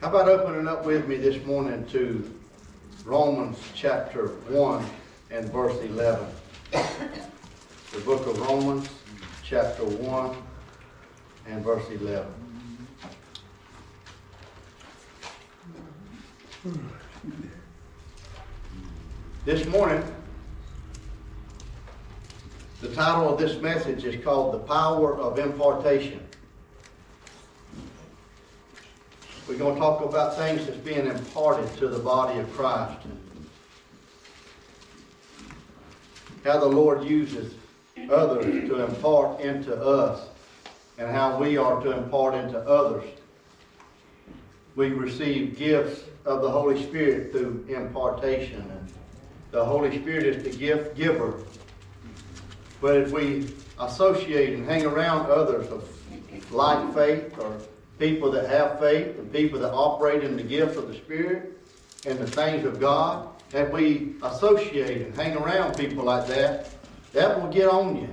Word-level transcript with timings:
How 0.00 0.10
about 0.10 0.28
opening 0.28 0.68
up 0.68 0.84
with 0.84 1.08
me 1.08 1.16
this 1.16 1.44
morning 1.44 1.84
to 1.86 2.32
Romans 3.04 3.58
chapter 3.74 4.28
1 4.28 4.86
and 5.32 5.50
verse 5.50 5.76
11? 5.82 6.24
The 6.70 8.00
book 8.04 8.24
of 8.28 8.40
Romans 8.42 8.88
chapter 9.42 9.84
1 9.84 10.36
and 11.48 11.64
verse 11.64 11.84
11. 11.90 12.32
This 19.44 19.66
morning, 19.66 20.04
the 22.80 22.94
title 22.94 23.34
of 23.34 23.40
this 23.40 23.60
message 23.60 24.04
is 24.04 24.22
called 24.22 24.54
The 24.54 24.60
Power 24.60 25.18
of 25.18 25.40
Impartation. 25.40 26.27
We're 29.48 29.56
going 29.56 29.76
to 29.76 29.80
talk 29.80 30.04
about 30.04 30.36
things 30.36 30.66
that's 30.66 30.76
being 30.76 31.06
imparted 31.06 31.74
to 31.78 31.88
the 31.88 31.98
body 31.98 32.38
of 32.38 32.52
Christ. 32.52 32.98
How 36.44 36.60
the 36.60 36.66
Lord 36.66 37.02
uses 37.02 37.54
others 38.10 38.44
to 38.68 38.84
impart 38.84 39.40
into 39.40 39.74
us 39.74 40.28
and 40.98 41.10
how 41.10 41.38
we 41.38 41.56
are 41.56 41.80
to 41.80 41.92
impart 41.92 42.34
into 42.34 42.58
others. 42.58 43.04
We 44.76 44.90
receive 44.90 45.56
gifts 45.56 46.04
of 46.26 46.42
the 46.42 46.50
Holy 46.50 46.82
Spirit 46.82 47.32
through 47.32 47.64
impartation. 47.70 48.60
And 48.60 48.92
the 49.50 49.64
Holy 49.64 49.98
Spirit 49.98 50.26
is 50.26 50.44
the 50.44 50.58
gift 50.58 50.94
giver. 50.94 51.42
But 52.82 52.98
if 52.98 53.12
we 53.12 53.48
associate 53.80 54.52
and 54.52 54.66
hang 54.66 54.84
around 54.84 55.30
others 55.30 55.68
of 55.68 55.88
like 56.52 56.94
faith 56.94 57.38
or 57.38 57.58
people 57.98 58.30
that 58.30 58.48
have 58.48 58.78
faith 58.78 59.18
and 59.18 59.32
people 59.32 59.58
that 59.60 59.72
operate 59.72 60.22
in 60.22 60.36
the 60.36 60.42
gifts 60.42 60.76
of 60.76 60.88
the 60.88 60.94
Spirit 60.94 61.52
and 62.06 62.18
the 62.18 62.26
things 62.26 62.64
of 62.64 62.78
God, 62.78 63.28
and 63.52 63.72
we 63.72 64.14
associate 64.22 65.02
and 65.02 65.14
hang 65.16 65.36
around 65.36 65.76
people 65.76 66.04
like 66.04 66.26
that, 66.28 66.70
that 67.12 67.40
will 67.40 67.50
get 67.50 67.68
on 67.68 67.96
you. 67.96 68.08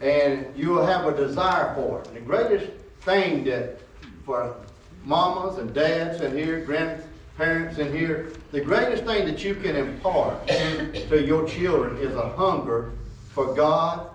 And 0.00 0.46
you 0.56 0.70
will 0.70 0.86
have 0.86 1.06
a 1.06 1.16
desire 1.16 1.74
for 1.74 2.00
it. 2.00 2.08
And 2.08 2.16
the 2.16 2.20
greatest 2.20 2.70
thing 3.02 3.44
that 3.44 3.80
for 4.24 4.56
mamas 5.04 5.58
and 5.58 5.74
dads 5.74 6.20
in 6.20 6.36
here, 6.36 6.64
grandparents 6.64 7.78
in 7.78 7.92
here, 7.92 8.32
the 8.52 8.60
greatest 8.60 9.04
thing 9.04 9.26
that 9.26 9.44
you 9.44 9.54
can 9.54 9.76
impart 9.76 10.46
to 10.48 11.22
your 11.24 11.46
children 11.46 11.98
is 11.98 12.14
a 12.14 12.28
hunger 12.30 12.92
for 13.30 13.54
God, 13.54 14.08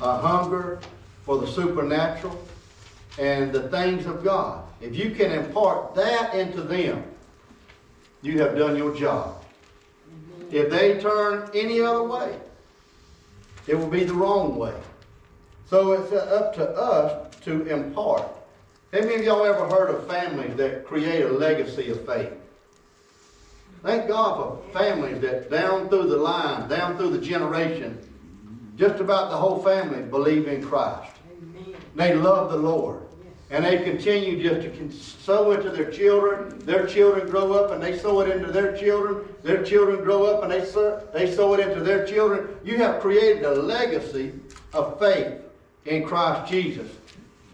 a 0.00 0.18
hunger 0.18 0.80
for 1.24 1.38
the 1.38 1.46
supernatural, 1.46 2.40
and 3.18 3.52
the 3.52 3.68
things 3.68 4.06
of 4.06 4.22
God. 4.22 4.64
If 4.80 4.94
you 4.94 5.10
can 5.10 5.32
impart 5.32 5.94
that 5.96 6.34
into 6.34 6.62
them, 6.62 7.02
you 8.22 8.40
have 8.40 8.56
done 8.56 8.76
your 8.76 8.94
job. 8.94 9.44
If 10.50 10.70
they 10.70 10.98
turn 11.00 11.50
any 11.54 11.80
other 11.80 12.04
way, 12.04 12.38
it 13.66 13.74
will 13.74 13.88
be 13.88 14.04
the 14.04 14.14
wrong 14.14 14.56
way. 14.56 14.74
So 15.68 15.92
it's 15.92 16.12
uh, 16.12 16.16
up 16.16 16.54
to 16.54 16.68
us 16.70 17.34
to 17.44 17.66
impart. 17.66 18.22
How 18.92 19.00
many 19.00 19.16
of 19.16 19.24
y'all 19.24 19.44
ever 19.44 19.68
heard 19.68 19.90
of 19.90 20.06
families 20.06 20.56
that 20.56 20.86
create 20.86 21.24
a 21.24 21.28
legacy 21.28 21.90
of 21.90 22.06
faith? 22.06 22.32
Thank 23.82 24.08
God 24.08 24.36
for 24.36 24.72
families 24.72 25.20
that 25.20 25.50
down 25.50 25.88
through 25.88 26.08
the 26.08 26.16
line, 26.16 26.68
down 26.68 26.96
through 26.96 27.10
the 27.10 27.20
generation, 27.20 27.98
just 28.76 29.00
about 29.00 29.30
the 29.30 29.36
whole 29.36 29.62
family 29.62 30.02
believe 30.02 30.48
in 30.48 30.64
Christ. 30.66 31.12
Amen. 31.30 31.76
They 31.94 32.14
love 32.14 32.50
the 32.50 32.56
Lord. 32.56 33.02
And 33.50 33.64
they 33.64 33.82
continue 33.82 34.42
just 34.42 34.60
to 34.62 34.92
sow 34.92 35.52
it 35.52 35.60
into 35.60 35.70
their 35.70 35.90
children. 35.90 36.58
Their 36.60 36.86
children 36.86 37.30
grow 37.30 37.52
up 37.54 37.70
and 37.70 37.82
they 37.82 37.98
sow 37.98 38.20
it 38.20 38.28
into 38.36 38.52
their 38.52 38.76
children. 38.76 39.26
Their 39.42 39.64
children 39.64 40.04
grow 40.04 40.24
up 40.24 40.42
and 40.42 40.52
they 40.52 40.66
sow, 40.66 41.02
they 41.14 41.34
sow 41.34 41.54
it 41.54 41.60
into 41.60 41.82
their 41.82 42.06
children. 42.06 42.48
You 42.62 42.76
have 42.78 43.00
created 43.00 43.44
a 43.44 43.54
legacy 43.54 44.34
of 44.74 44.98
faith 44.98 45.40
in 45.86 46.04
Christ 46.04 46.50
Jesus. 46.50 46.90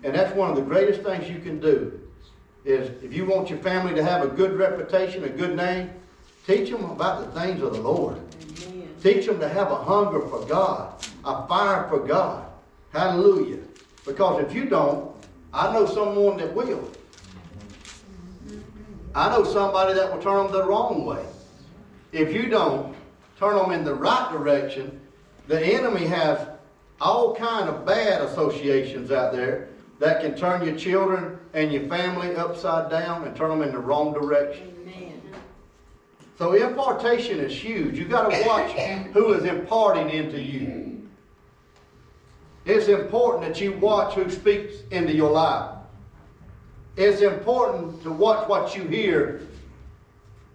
And 0.02 0.14
that's 0.14 0.34
one 0.34 0.50
of 0.50 0.56
the 0.56 0.62
greatest 0.62 1.02
things 1.02 1.30
you 1.30 1.38
can 1.38 1.60
do 1.60 2.00
is 2.64 2.90
if 3.02 3.12
you 3.12 3.26
want 3.26 3.50
your 3.50 3.58
family 3.58 3.94
to 3.94 4.02
have 4.02 4.24
a 4.24 4.28
good 4.28 4.54
reputation, 4.54 5.24
a 5.24 5.28
good 5.28 5.54
name, 5.54 5.90
teach 6.46 6.70
them 6.70 6.84
about 6.84 7.20
the 7.20 7.40
things 7.40 7.62
of 7.62 7.74
the 7.74 7.80
Lord. 7.80 8.16
Amen. 8.66 8.88
Teach 9.02 9.26
them 9.26 9.38
to 9.40 9.48
have 9.48 9.70
a 9.70 9.76
hunger 9.76 10.20
for 10.28 10.44
God, 10.46 10.94
a 11.24 11.46
fire 11.46 11.86
for 11.88 12.00
God. 12.00 12.46
Hallelujah. 12.92 13.58
Because 14.06 14.42
if 14.44 14.54
you 14.54 14.66
don't, 14.66 15.13
I 15.54 15.72
know 15.72 15.87
someone 15.87 16.37
that 16.38 16.53
will. 16.53 16.91
I 19.15 19.28
know 19.31 19.44
somebody 19.44 19.94
that 19.94 20.12
will 20.12 20.20
turn 20.20 20.42
them 20.42 20.53
the 20.53 20.65
wrong 20.65 21.06
way. 21.06 21.25
If 22.10 22.34
you 22.34 22.48
don't 22.48 22.97
turn 23.38 23.54
them 23.56 23.70
in 23.70 23.84
the 23.84 23.94
right 23.94 24.32
direction, 24.32 25.00
the 25.47 25.64
enemy 25.64 26.06
has 26.06 26.48
all 27.00 27.37
kind 27.37 27.69
of 27.69 27.87
bad 27.87 28.22
associations 28.22 29.12
out 29.12 29.32
there 29.32 29.69
that 30.00 30.20
can 30.20 30.37
turn 30.37 30.66
your 30.66 30.76
children 30.76 31.38
and 31.53 31.72
your 31.72 31.87
family 31.88 32.34
upside 32.34 32.91
down 32.91 33.25
and 33.25 33.37
turn 33.37 33.50
them 33.50 33.62
in 33.62 33.72
the 33.72 33.78
wrong 33.78 34.12
direction. 34.12 34.75
Amen. 34.82 35.22
So 36.37 36.54
impartation 36.54 37.38
is 37.38 37.53
huge. 37.56 37.97
You 37.97 38.06
got 38.06 38.28
to 38.28 38.44
watch 38.44 38.72
who 39.12 39.34
is 39.34 39.44
imparting 39.44 40.10
into 40.10 40.41
you. 40.41 40.83
It's 42.64 42.88
important 42.88 43.44
that 43.44 43.60
you 43.60 43.72
watch 43.75 44.14
who 44.14 44.30
speaks 44.30 44.75
into 44.91 45.14
your 45.14 45.30
life. 45.30 45.70
It's 46.97 47.20
important 47.20 48.02
to 48.04 48.10
watch 48.10 48.48
what 48.48 48.76
you 48.76 48.84
hear 48.84 49.42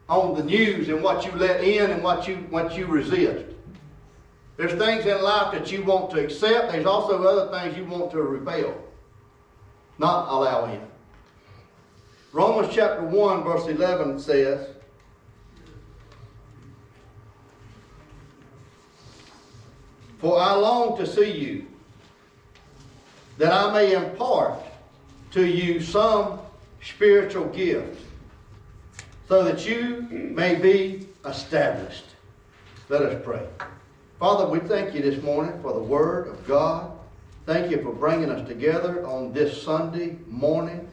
on 0.07 0.35
the 0.35 0.43
news 0.43 0.89
and 0.89 1.03
what 1.03 1.25
you 1.25 1.31
let 1.33 1.63
in 1.63 1.91
and 1.91 2.03
what 2.03 2.27
you 2.27 2.37
what 2.49 2.75
you 2.75 2.87
resist. 2.87 3.45
There's 4.57 4.73
things 4.73 5.05
in 5.05 5.21
life 5.21 5.53
that 5.53 5.71
you 5.71 5.83
want 5.83 6.11
to 6.11 6.23
accept. 6.23 6.71
There's 6.71 6.85
also 6.85 7.23
other 7.23 7.51
things 7.51 7.77
you 7.77 7.85
want 7.85 8.11
to 8.11 8.21
repel, 8.21 8.75
not 9.99 10.27
allow 10.29 10.65
in. 10.65 10.81
Romans 12.31 12.73
chapter 12.73 13.03
1, 13.03 13.43
verse 13.43 13.67
11 13.67 14.19
says, 14.19 14.67
For 20.19 20.37
I 20.37 20.53
long 20.53 20.97
to 20.97 21.07
see 21.07 21.31
you 21.31 21.67
that 23.39 23.53
I 23.53 23.71
may 23.71 23.93
impart 23.93 24.59
to 25.31 25.45
you 25.45 25.79
some 25.79 26.39
spiritual 26.81 27.45
gift, 27.45 28.01
so 29.29 29.45
that 29.45 29.65
you 29.65 30.07
may 30.11 30.55
be 30.55 31.07
established. 31.25 32.03
Let 32.89 33.01
us 33.01 33.21
pray. 33.23 33.47
Father, 34.19 34.45
we 34.45 34.59
thank 34.59 34.93
you 34.93 35.01
this 35.01 35.23
morning 35.23 35.57
for 35.61 35.71
the 35.71 35.79
Word 35.79 36.27
of 36.27 36.45
God. 36.45 36.91
Thank 37.45 37.71
you 37.71 37.81
for 37.81 37.93
bringing 37.93 38.29
us 38.29 38.45
together 38.45 39.07
on 39.07 39.31
this 39.31 39.63
Sunday 39.63 40.17
morning. 40.27 40.89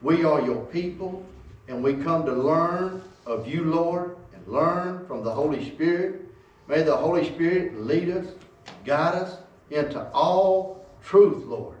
We 0.00 0.24
are 0.24 0.40
your 0.40 0.64
people, 0.66 1.26
and 1.68 1.84
we 1.84 1.92
come 1.92 2.24
to 2.24 2.32
learn 2.32 3.02
of 3.26 3.46
you, 3.46 3.64
Lord, 3.64 4.16
and 4.34 4.46
learn 4.48 5.06
from 5.06 5.22
the 5.22 5.30
Holy 5.30 5.68
Spirit. 5.72 6.22
May 6.68 6.82
the 6.82 6.96
Holy 6.96 7.26
Spirit 7.26 7.78
lead 7.78 8.08
us, 8.08 8.28
guide 8.86 9.14
us 9.14 9.36
into 9.70 10.02
all 10.12 10.75
truth, 11.06 11.44
Lord. 11.46 11.76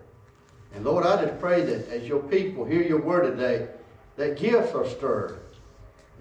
And 0.74 0.84
Lord, 0.84 1.04
I 1.04 1.22
just 1.22 1.38
pray 1.40 1.62
that 1.62 1.88
as 1.88 2.06
your 2.06 2.20
people 2.20 2.64
hear 2.64 2.82
your 2.82 3.00
word 3.00 3.36
today, 3.36 3.68
that 4.16 4.38
gifts 4.38 4.72
are 4.74 4.88
stirred. 4.88 5.40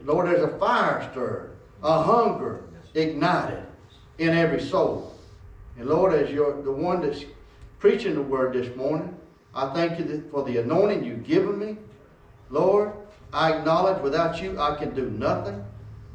Lord, 0.04 0.28
there's 0.28 0.44
a 0.44 0.58
fire 0.58 1.08
stirred, 1.12 1.56
a 1.84 2.02
hunger 2.02 2.64
ignited 2.94 3.64
in 4.18 4.30
every 4.30 4.62
soul. 4.62 5.16
And 5.78 5.88
Lord, 5.88 6.14
as 6.14 6.32
you're 6.32 6.62
the 6.62 6.72
one 6.72 7.02
that's 7.02 7.26
preaching 7.80 8.16
the 8.16 8.22
word 8.22 8.54
this 8.54 8.76
morning, 8.76 9.16
I 9.54 9.74
thank 9.74 10.00
you 10.00 10.28
for 10.32 10.44
the 10.44 10.58
anointing 10.58 11.04
you've 11.04 11.26
given 11.26 11.60
me. 11.60 11.78
Lord, 12.50 12.92
I 13.32 13.54
acknowledge 13.54 14.02
without 14.02 14.42
you 14.42 14.60
I 14.60 14.76
can 14.76 14.94
do 14.96 15.10
nothing. 15.10 15.64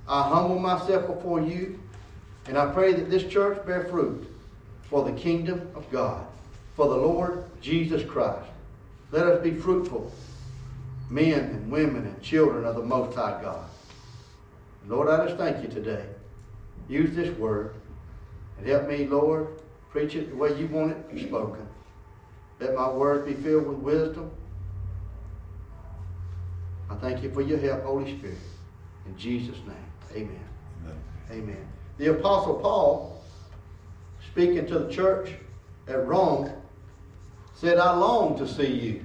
I 0.08 0.22
humble 0.28 0.58
myself 0.58 1.06
before 1.06 1.40
you, 1.40 1.78
and 2.46 2.58
I 2.58 2.72
pray 2.72 2.92
that 2.94 3.10
this 3.10 3.24
church 3.24 3.64
bear 3.66 3.84
fruit 3.84 4.26
for 4.82 5.04
the 5.04 5.12
kingdom 5.12 5.70
of 5.74 5.90
God 5.90 6.26
for 6.80 6.88
the 6.88 6.96
Lord 6.96 7.44
Jesus 7.60 8.02
Christ. 8.02 8.48
Let 9.12 9.26
us 9.26 9.42
be 9.42 9.50
fruitful 9.50 10.10
men 11.10 11.38
and 11.38 11.70
women 11.70 12.06
and 12.06 12.22
children 12.22 12.64
of 12.64 12.74
the 12.74 12.82
Most 12.82 13.14
High 13.14 13.38
God. 13.42 13.68
Lord, 14.88 15.10
I 15.10 15.26
just 15.26 15.36
thank 15.36 15.62
you 15.62 15.68
today. 15.68 16.06
Use 16.88 17.14
this 17.14 17.36
word 17.36 17.74
and 18.56 18.66
help 18.66 18.88
me, 18.88 19.06
Lord, 19.06 19.48
preach 19.90 20.14
it 20.14 20.30
the 20.30 20.36
way 20.36 20.58
you 20.58 20.68
want 20.68 20.96
it 21.12 21.28
spoken. 21.28 21.68
Let 22.60 22.74
my 22.74 22.90
words 22.90 23.26
be 23.26 23.34
filled 23.34 23.66
with 23.66 23.76
wisdom. 23.76 24.30
I 26.88 26.94
thank 26.94 27.22
you 27.22 27.30
for 27.30 27.42
your 27.42 27.58
help, 27.58 27.84
Holy 27.84 28.16
Spirit. 28.16 28.38
In 29.04 29.18
Jesus' 29.18 29.58
name, 29.66 30.16
amen. 30.16 30.48
Amen. 30.86 30.98
amen. 31.30 31.68
The 31.98 32.06
Apostle 32.06 32.54
Paul, 32.54 33.22
speaking 34.32 34.66
to 34.68 34.78
the 34.78 34.90
church 34.90 35.32
at 35.86 36.06
Rome, 36.06 36.50
said, 37.60 37.76
I 37.76 37.94
long 37.94 38.38
to 38.38 38.48
see 38.48 38.72
you, 38.72 39.04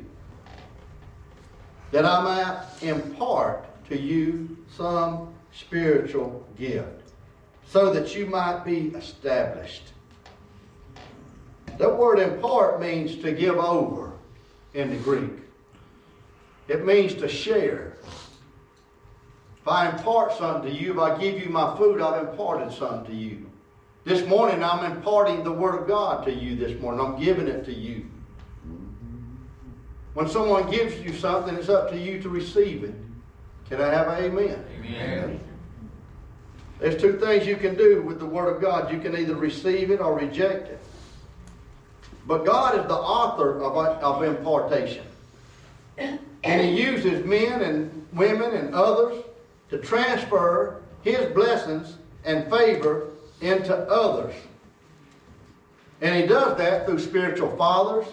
that 1.92 2.06
I 2.06 2.22
might 2.24 2.66
impart 2.81 3.66
to 3.90 4.00
you 4.00 4.57
some 4.78 5.34
spiritual 5.52 6.48
gift, 6.57 7.12
so 7.68 7.92
that 7.92 8.16
you 8.16 8.28
might 8.28 8.63
be 8.63 8.94
established. 8.96 9.92
That 11.78 11.98
word 11.98 12.19
impart 12.19 12.80
means 12.80 13.18
to 13.24 13.34
give 13.34 13.57
over 13.57 14.13
in 14.74 14.90
the 14.90 14.98
Greek. 14.98 15.34
It 16.69 16.86
means 16.86 17.13
to 17.16 17.28
share. 17.28 17.98
If 19.62 19.68
I 19.68 19.90
impart 19.90 20.31
something 20.38 20.72
to 20.72 20.80
you, 20.80 20.94
if 20.94 21.00
I 21.00 21.18
give 21.18 21.42
you 21.42 21.50
my 21.50 21.75
food, 21.75 22.00
I've 22.00 22.30
imparted 22.30 22.72
something 22.72 23.06
to 23.08 23.13
you. 23.13 23.51
This 24.06 24.25
morning, 24.25 24.63
I'm 24.63 24.90
imparting 24.90 25.44
the 25.44 25.51
Word 25.51 25.81
of 25.81 25.88
God 25.90 26.24
to 26.25 26.31
you 26.34 26.56
this 26.56 26.80
morning. 26.80 27.06
I'm 27.06 27.22
giving 27.22 27.50
it 27.50 27.66
to 27.66 27.74
you. 27.74 28.06
When 30.15 30.29
someone 30.29 30.71
gives 30.71 30.97
you 31.01 31.13
something, 31.13 31.56
it's 31.56 31.67
up 31.67 31.89
to 31.91 31.97
you 31.97 32.21
to 32.21 32.29
receive 32.29 32.85
it. 32.85 32.95
Can 33.69 33.81
I 33.81 33.89
have 33.89 34.07
an 34.07 34.23
amen? 34.23 34.65
Amen. 34.79 35.39
There's 36.79 37.00
two 37.01 37.19
things 37.19 37.45
you 37.45 37.57
can 37.57 37.75
do 37.75 38.01
with 38.01 38.19
the 38.19 38.25
Word 38.25 38.56
of 38.56 38.62
God. 38.62 38.91
You 38.94 39.00
can 39.00 39.17
either 39.17 39.35
receive 39.35 39.91
it 39.91 40.00
or 40.00 40.17
reject 40.17 40.69
it. 40.69 40.79
But 42.25 42.45
God 42.45 42.79
is 42.79 42.88
the 42.88 42.95
author 42.95 43.62
of, 43.62 43.75
of 43.75 44.23
impartation. 44.23 45.06
And 45.97 46.62
He 46.62 46.81
uses 46.81 47.25
men 47.25 47.62
and 47.62 48.07
women 48.13 48.53
and 48.53 48.73
others 48.73 49.21
to 49.69 49.79
transfer 49.79 50.81
His 51.01 51.29
blessings 51.33 51.97
and 52.23 52.50
favor 52.50 53.09
into 53.41 53.75
others. 53.75 54.33
And 56.00 56.15
He 56.15 56.25
does 56.25 56.57
that 56.57 56.85
through 56.85 57.00
spiritual 57.00 57.53
fathers, 57.57 58.07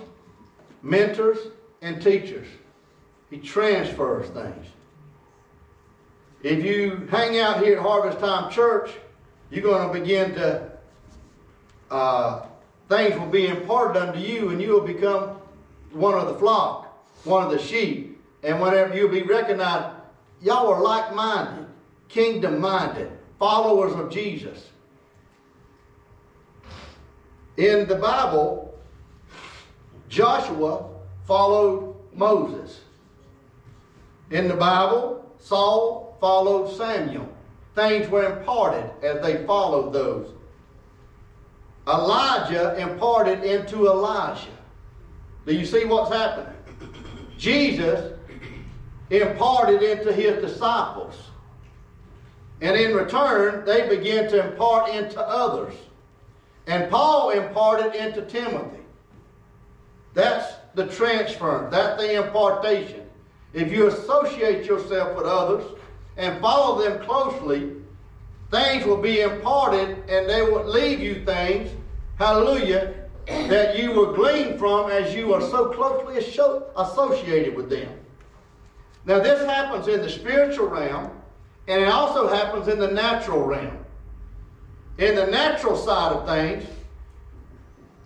mentors, 0.83 1.39
and 1.83 2.01
teachers. 2.01 2.47
He 3.29 3.39
transfers 3.39 4.29
things. 4.31 4.67
If 6.43 6.65
you 6.65 7.07
hang 7.11 7.39
out 7.39 7.63
here 7.63 7.77
at 7.77 7.83
Harvest 7.83 8.19
Time 8.19 8.51
Church, 8.51 8.91
you're 9.51 9.63
going 9.63 9.87
to 9.87 10.01
begin 10.01 10.35
to, 10.35 10.71
uh, 11.91 12.47
things 12.89 13.19
will 13.19 13.27
be 13.27 13.49
imparted 13.49 14.01
unto 14.01 14.19
you, 14.19 14.49
and 14.49 14.61
you 14.61 14.71
will 14.71 14.87
become 14.87 15.37
one 15.93 16.15
of 16.15 16.27
the 16.27 16.35
flock, 16.35 17.05
one 17.25 17.45
of 17.45 17.51
the 17.51 17.59
sheep. 17.59 18.21
And 18.43 18.61
whenever 18.61 18.97
you'll 18.97 19.09
be 19.09 19.23
recognized, 19.23 19.97
y'all 20.41 20.69
are 20.69 20.83
like 20.83 21.15
minded, 21.15 21.67
kingdom 22.09 22.61
minded, 22.61 23.11
followers 23.39 23.93
of 23.93 24.11
Jesus. 24.11 24.69
In 27.57 27.87
the 27.87 27.97
Bible, 27.97 28.75
Joshua 30.09 30.92
followed 31.27 31.97
Moses. 32.15 32.81
In 34.31 34.49
the 34.49 34.55
Bible, 34.55 35.31
Saul 35.39 36.17
followed 36.21 36.75
Samuel. 36.77 37.29
Things 37.75 38.09
were 38.09 38.39
imparted 38.39 38.91
as 39.03 39.23
they 39.23 39.45
followed 39.47 39.93
those. 39.93 40.29
Elijah 41.87 42.77
imparted 42.79 43.43
into 43.43 43.89
Elisha. 43.89 44.51
Do 45.47 45.55
you 45.55 45.67
see 45.67 45.85
what's 45.85 46.15
happening? 46.15 46.55
Jesus 47.37 48.17
imparted 49.11 49.83
into 49.83 50.13
his 50.13 50.41
disciples. 50.41 51.31
And 52.61 52.77
in 52.77 52.95
return, 52.95 53.65
they 53.65 53.89
began 53.89 54.29
to 54.31 54.51
impart 54.51 54.91
into 54.91 55.21
others. 55.21 55.75
And 56.69 56.89
Paul 56.89 57.31
imparted 57.31 57.97
into 57.97 58.23
Timothy. 58.23 58.79
That's 60.15 60.55
the 60.75 60.87
transfer. 60.87 61.69
That's 61.71 62.01
the 62.01 62.25
impartation. 62.25 63.03
If 63.53 63.71
you 63.71 63.89
associate 63.89 64.65
yourself 64.65 65.17
with 65.17 65.27
others 65.27 65.65
and 66.17 66.41
follow 66.41 66.83
them 66.83 67.05
closely, 67.05 67.73
things 68.51 68.85
will 68.85 69.01
be 69.01 69.21
imparted 69.21 69.99
and 70.09 70.29
they 70.29 70.43
will 70.43 70.65
leave 70.65 71.01
you 71.01 71.25
things, 71.25 71.71
hallelujah, 72.19 72.95
that 73.27 73.79
you 73.79 73.93
will 73.93 74.15
glean 74.15 74.59
from 74.59 74.91
as 74.91 75.15
you 75.15 75.35
are 75.35 75.41
so 75.41 75.71
closely 75.71 76.17
associated 76.77 77.55
with 77.55 77.69
them. 77.69 77.89
Now, 79.05 79.19
this 79.19 79.45
happens 79.45 79.89
in 79.89 80.01
the 80.01 80.09
spiritual 80.09 80.69
realm 80.69 81.11
and 81.69 81.83
it 81.83 81.89
also 81.89 82.29
happens 82.29 82.69
in 82.69 82.79
the 82.79 82.91
natural 82.91 83.45
realm. 83.45 83.79
In 84.99 85.15
the 85.15 85.27
natural 85.27 85.77
side 85.77 86.13
of 86.13 86.27
things, 86.27 86.65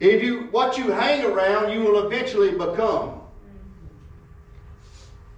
if 0.00 0.22
you 0.22 0.48
what 0.50 0.76
you 0.76 0.90
hang 0.90 1.24
around, 1.24 1.72
you 1.72 1.80
will 1.80 2.06
eventually 2.06 2.52
become. 2.52 3.20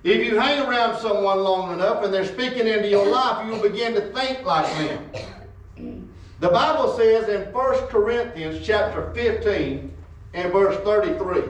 If 0.04 0.24
you 0.24 0.38
hang 0.38 0.66
around 0.66 1.00
someone 1.00 1.38
long 1.40 1.72
enough 1.72 2.04
and 2.04 2.14
they're 2.14 2.24
speaking 2.24 2.66
into 2.66 2.88
your 2.88 3.06
life, 3.06 3.44
you 3.44 3.52
will 3.52 3.62
begin 3.62 3.94
to 3.94 4.00
think 4.12 4.44
like 4.44 4.66
them. 4.76 6.08
The 6.40 6.48
Bible 6.48 6.96
says 6.96 7.28
in 7.28 7.52
1 7.52 7.86
Corinthians 7.88 8.64
chapter 8.64 9.12
15 9.12 9.92
and 10.34 10.52
verse 10.52 10.76
33, 10.84 11.42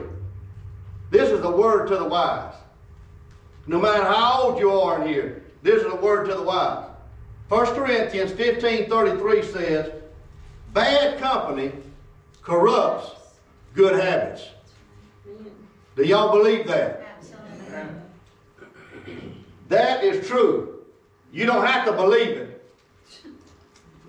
this 1.11 1.29
is 1.29 1.41
the 1.41 1.51
word 1.51 1.87
to 1.87 1.97
the 1.97 2.05
wise. 2.05 2.53
No 3.67 3.79
matter 3.79 4.03
how 4.03 4.41
old 4.41 4.59
you 4.59 4.71
are 4.71 5.01
in 5.01 5.07
here, 5.07 5.43
this 5.61 5.83
is 5.83 5.89
the 5.89 5.95
word 5.95 6.25
to 6.25 6.33
the 6.33 6.41
wise. 6.41 6.85
1 7.49 7.65
Corinthians 7.75 8.31
15 8.31 8.89
33 8.89 9.43
says, 9.43 9.91
Bad 10.73 11.19
company 11.19 11.71
corrupts 12.49 13.11
good 13.75 14.03
habits. 14.03 14.43
Do 15.95 16.03
y'all 16.03 16.31
believe 16.31 16.65
that? 16.67 17.05
That 19.67 20.03
is 20.03 20.27
true. 20.27 20.83
You 21.31 21.45
don't 21.45 21.65
have 21.65 21.85
to 21.85 21.93
believe 21.93 22.29
it. 22.29 22.65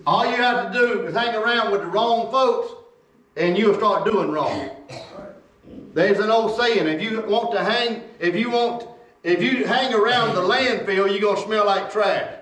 All 0.07 0.25
you 0.25 0.35
have 0.35 0.73
to 0.73 0.79
do 0.79 1.05
is 1.05 1.15
hang 1.15 1.35
around 1.35 1.71
with 1.71 1.81
the 1.81 1.87
wrong 1.87 2.31
folks 2.31 2.73
and 3.37 3.55
you'll 3.55 3.75
start 3.75 4.05
doing 4.05 4.31
wrong. 4.31 4.71
There's 5.93 6.19
an 6.19 6.31
old 6.31 6.59
saying, 6.59 6.87
if 6.87 7.01
you 7.01 7.21
want 7.21 7.51
to 7.51 7.63
hang, 7.63 8.01
if 8.19 8.35
you 8.35 8.49
want, 8.49 8.87
if 9.23 9.43
you 9.43 9.65
hang 9.65 9.93
around 9.93 10.33
the 10.33 10.41
landfill, 10.41 11.11
you're 11.11 11.19
gonna 11.19 11.45
smell 11.45 11.65
like 11.67 11.91
trash. 11.91 12.33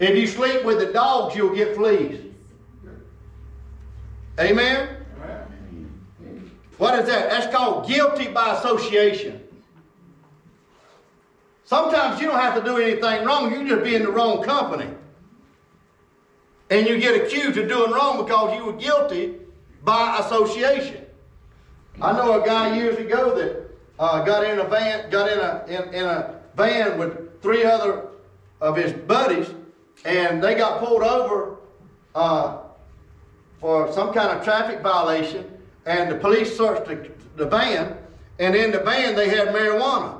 If 0.00 0.16
you 0.16 0.26
sleep 0.26 0.64
with 0.64 0.80
the 0.80 0.92
dogs, 0.92 1.36
you'll 1.36 1.54
get 1.54 1.76
fleas. 1.76 2.21
Amen? 4.40 4.88
What 6.78 6.98
is 6.98 7.06
that? 7.06 7.30
That's 7.30 7.54
called 7.54 7.86
guilty 7.86 8.28
by 8.28 8.56
association. 8.58 9.40
Sometimes 11.64 12.20
you 12.20 12.26
don't 12.26 12.40
have 12.40 12.54
to 12.56 12.64
do 12.64 12.76
anything 12.78 13.24
wrong, 13.24 13.52
you 13.52 13.68
just 13.68 13.84
be 13.84 13.94
in 13.94 14.02
the 14.02 14.10
wrong 14.10 14.42
company. 14.42 14.88
And 16.70 16.86
you 16.86 16.98
get 16.98 17.22
accused 17.22 17.58
of 17.58 17.68
doing 17.68 17.92
wrong 17.92 18.24
because 18.24 18.56
you 18.56 18.64
were 18.64 18.72
guilty 18.72 19.36
by 19.84 20.18
association. 20.18 21.04
I 22.00 22.12
know 22.12 22.42
a 22.42 22.46
guy 22.46 22.76
years 22.76 22.98
ago 22.98 23.34
that 23.36 23.70
uh, 23.98 24.24
got 24.24 24.44
in 24.44 24.58
a 24.58 24.64
van, 24.64 25.10
got 25.10 25.30
in 25.30 25.38
a 25.38 25.64
in, 25.68 25.94
in 25.94 26.04
a 26.04 26.40
van 26.56 26.98
with 26.98 27.40
three 27.42 27.64
other 27.64 28.08
of 28.60 28.76
his 28.76 28.92
buddies, 28.92 29.48
and 30.04 30.42
they 30.42 30.54
got 30.54 30.80
pulled 30.80 31.02
over 31.02 31.56
uh, 32.14 32.58
for 33.62 33.92
some 33.92 34.12
kind 34.12 34.36
of 34.36 34.44
traffic 34.44 34.80
violation, 34.80 35.48
and 35.86 36.10
the 36.10 36.16
police 36.16 36.54
searched 36.56 36.84
the, 36.84 37.08
the 37.36 37.46
van, 37.46 37.96
and 38.40 38.56
in 38.56 38.72
the 38.72 38.80
van 38.80 39.14
they 39.14 39.28
had 39.28 39.48
marijuana. 39.48 40.18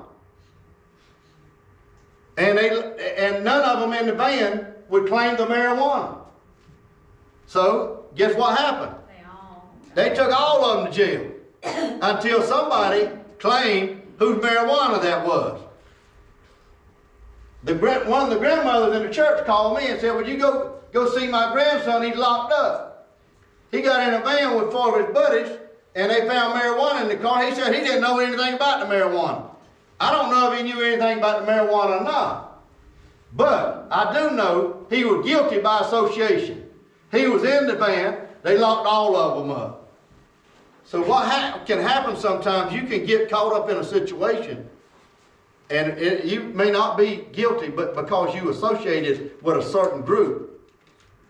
And, 2.38 2.56
they, 2.56 2.70
and 3.18 3.44
none 3.44 3.62
of 3.62 3.80
them 3.80 3.92
in 3.92 4.06
the 4.06 4.14
van 4.14 4.66
would 4.88 5.08
claim 5.08 5.36
the 5.36 5.46
marijuana. 5.46 6.18
So, 7.46 8.06
guess 8.14 8.34
what 8.36 8.56
happened? 8.56 8.94
They, 9.96 10.10
they 10.10 10.14
took 10.14 10.30
all 10.32 10.64
of 10.64 10.84
them 10.84 10.92
to 10.92 10.96
jail 10.96 11.30
until 12.00 12.42
somebody 12.42 13.10
claimed 13.40 14.02
whose 14.18 14.36
marijuana 14.38 15.02
that 15.02 15.26
was. 15.26 15.60
The, 17.64 17.74
one 17.74 18.22
of 18.22 18.30
the 18.30 18.38
grandmothers 18.38 18.96
in 18.96 19.02
the 19.02 19.12
church 19.12 19.44
called 19.46 19.78
me 19.78 19.88
and 19.88 20.00
said, 20.00 20.14
Would 20.14 20.28
you 20.28 20.36
go, 20.36 20.78
go 20.92 21.08
see 21.10 21.26
my 21.26 21.52
grandson? 21.52 22.04
He's 22.04 22.16
locked 22.16 22.52
up. 22.52 22.91
He 23.72 23.82
got 23.82 24.06
in 24.06 24.14
a 24.14 24.22
van 24.22 24.56
with 24.56 24.70
four 24.70 25.00
of 25.00 25.06
his 25.06 25.14
buddies, 25.14 25.58
and 25.96 26.10
they 26.10 26.26
found 26.28 26.60
marijuana 26.60 27.02
in 27.02 27.08
the 27.08 27.16
car. 27.16 27.44
He 27.44 27.54
said 27.54 27.74
he 27.74 27.80
didn't 27.80 28.02
know 28.02 28.20
anything 28.20 28.54
about 28.54 28.86
the 28.86 28.94
marijuana. 28.94 29.50
I 29.98 30.12
don't 30.12 30.30
know 30.30 30.52
if 30.52 30.58
he 30.58 30.64
knew 30.64 30.80
anything 30.80 31.18
about 31.18 31.44
the 31.44 31.52
marijuana 31.52 32.00
or 32.00 32.04
not. 32.04 32.62
But 33.32 33.88
I 33.90 34.12
do 34.12 34.36
know 34.36 34.86
he 34.90 35.04
was 35.04 35.26
guilty 35.26 35.58
by 35.58 35.80
association. 35.80 36.68
He 37.10 37.26
was 37.26 37.42
in 37.42 37.66
the 37.66 37.74
van. 37.74 38.28
They 38.42 38.58
locked 38.58 38.86
all 38.86 39.16
of 39.16 39.38
them 39.38 39.50
up. 39.50 39.90
So 40.84 41.02
what 41.02 41.26
ha 41.26 41.60
can 41.66 41.78
happen 41.78 42.16
sometimes, 42.16 42.72
you 42.74 42.82
can 42.82 43.06
get 43.06 43.30
caught 43.30 43.54
up 43.54 43.70
in 43.70 43.78
a 43.78 43.84
situation 43.84 44.68
and 45.72 45.98
it, 45.98 46.26
you 46.26 46.42
may 46.42 46.70
not 46.70 46.98
be 46.98 47.24
guilty, 47.32 47.68
but 47.68 47.94
because 47.94 48.34
you 48.34 48.50
associated 48.50 49.42
with 49.42 49.56
a 49.56 49.62
certain 49.62 50.02
group, 50.02 50.60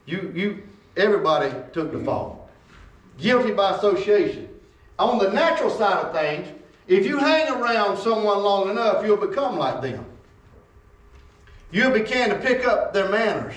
you, 0.05 0.33
you 0.35 0.63
Everybody 0.97 1.53
took 1.73 1.93
the 1.93 2.05
fall. 2.05 2.51
Guilty 3.19 3.53
by 3.53 3.77
association. 3.77 4.49
On 4.99 5.19
the 5.19 5.31
natural 5.31 5.71
side 5.71 6.05
of 6.05 6.13
things, 6.13 6.49
if 6.87 7.07
you 7.07 7.19
hang 7.19 7.53
around 7.53 7.97
someone 7.99 8.43
long 8.43 8.71
enough, 8.71 9.05
you'll 9.05 9.17
become 9.17 9.57
like 9.57 9.81
them. 9.81 10.05
You'll 11.71 11.93
begin 11.93 12.31
to 12.31 12.37
pick 12.37 12.67
up 12.67 12.93
their 12.93 13.09
manners, 13.09 13.55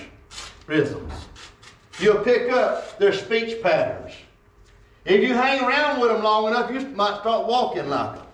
rhythms. 0.68 1.14
You'll 2.00 2.24
pick 2.24 2.52
up 2.52 2.98
their 2.98 3.14
speech 3.14 3.62
patterns. 3.62 4.14
If 5.04 5.22
you 5.22 5.34
hang 5.34 5.64
around 5.64 6.00
with 6.00 6.12
them 6.12 6.24
long 6.24 6.48
enough, 6.48 6.72
you 6.72 6.80
might 6.90 7.20
start 7.20 7.48
walking 7.48 7.90
like 7.90 8.16
them. 8.16 8.26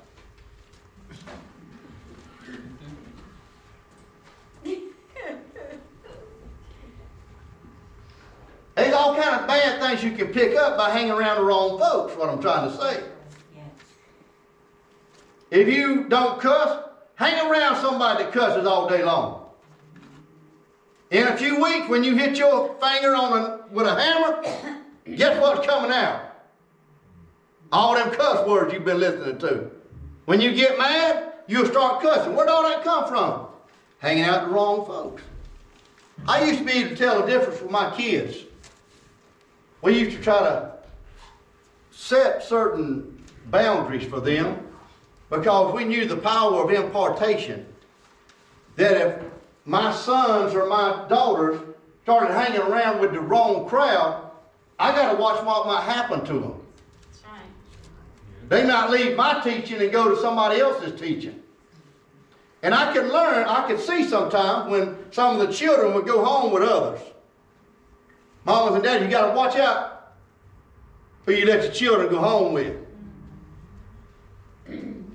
There's 8.75 8.90
all 9.01 9.15
kind 9.15 9.41
of 9.41 9.47
bad 9.47 9.81
things 9.81 10.03
you 10.03 10.11
can 10.11 10.31
pick 10.31 10.55
up 10.55 10.77
by 10.77 10.91
hanging 10.91 11.11
around 11.11 11.37
the 11.37 11.43
wrong 11.43 11.79
folks, 11.79 12.15
what 12.15 12.29
I'm 12.29 12.39
trying 12.39 12.69
to 12.69 12.77
say. 12.77 13.03
If 15.49 15.67
you 15.67 16.05
don't 16.07 16.39
cuss, 16.39 16.85
hang 17.15 17.49
around 17.49 17.81
somebody 17.81 18.23
that 18.23 18.31
cusses 18.31 18.65
all 18.65 18.87
day 18.87 19.03
long. 19.03 19.45
In 21.09 21.27
a 21.27 21.35
few 21.35 21.61
weeks, 21.61 21.89
when 21.89 22.03
you 22.03 22.15
hit 22.15 22.37
your 22.37 22.75
finger 22.75 23.15
on 23.15 23.37
a, 23.37 23.59
with 23.71 23.85
a 23.85 23.99
hammer, 23.99 24.79
guess 25.15 25.41
what's 25.41 25.65
coming 25.65 25.91
out? 25.91 26.27
All 27.71 27.95
them 27.95 28.11
cuss 28.11 28.47
words 28.47 28.73
you've 28.73 28.85
been 28.85 28.99
listening 28.99 29.39
to. 29.39 29.71
When 30.25 30.39
you 30.39 30.53
get 30.53 30.77
mad, 30.77 31.33
you'll 31.47 31.65
start 31.65 32.01
cussing. 32.01 32.35
Where'd 32.35 32.49
all 32.49 32.63
that 32.63 32.83
come 32.83 33.07
from? 33.07 33.47
Hanging 33.99 34.23
out 34.23 34.43
with 34.43 34.51
the 34.51 34.55
wrong 34.55 34.85
folks. 34.85 35.23
I 36.27 36.45
used 36.45 36.59
to 36.59 36.65
be 36.65 36.71
able 36.73 36.89
to 36.91 36.95
tell 36.95 37.21
the 37.21 37.27
difference 37.27 37.61
with 37.61 37.71
my 37.71 37.93
kids. 37.95 38.45
We 39.81 39.97
used 39.97 40.17
to 40.17 40.23
try 40.23 40.39
to 40.39 40.73
set 41.91 42.43
certain 42.43 43.23
boundaries 43.47 44.07
for 44.07 44.19
them 44.19 44.67
because 45.29 45.73
we 45.73 45.85
knew 45.85 46.05
the 46.05 46.17
power 46.17 46.63
of 46.63 46.71
impartation. 46.71 47.65
That 48.75 48.97
if 48.97 49.23
my 49.65 49.91
sons 49.91 50.53
or 50.53 50.67
my 50.67 51.05
daughters 51.09 51.59
started 52.03 52.33
hanging 52.33 52.61
around 52.61 52.99
with 52.99 53.13
the 53.13 53.19
wrong 53.19 53.67
crowd, 53.67 54.31
I 54.79 54.91
got 54.91 55.13
to 55.13 55.17
watch 55.17 55.43
what 55.45 55.67
might 55.67 55.83
happen 55.83 56.25
to 56.25 56.33
them. 56.33 56.61
They 58.49 58.65
might 58.65 58.89
leave 58.89 59.15
my 59.15 59.39
teaching 59.41 59.81
and 59.81 59.91
go 59.91 60.13
to 60.13 60.19
somebody 60.19 60.59
else's 60.59 60.99
teaching. 60.99 61.41
And 62.63 62.75
I 62.75 62.91
could 62.91 63.05
learn, 63.05 63.47
I 63.47 63.65
could 63.65 63.79
see 63.79 64.03
sometimes 64.03 64.69
when 64.69 64.97
some 65.11 65.39
of 65.39 65.47
the 65.47 65.53
children 65.53 65.93
would 65.93 66.05
go 66.05 66.23
home 66.23 66.51
with 66.51 66.63
others. 66.63 66.99
Mamas 68.45 68.75
and 68.75 68.83
dads, 68.83 69.03
you 69.03 69.09
got 69.09 69.29
to 69.29 69.35
watch 69.35 69.55
out 69.55 70.13
who 71.25 71.33
you 71.33 71.45
let 71.45 71.63
your 71.63 71.71
children 71.71 72.09
go 72.09 72.19
home 72.19 72.53
with. 72.53 72.75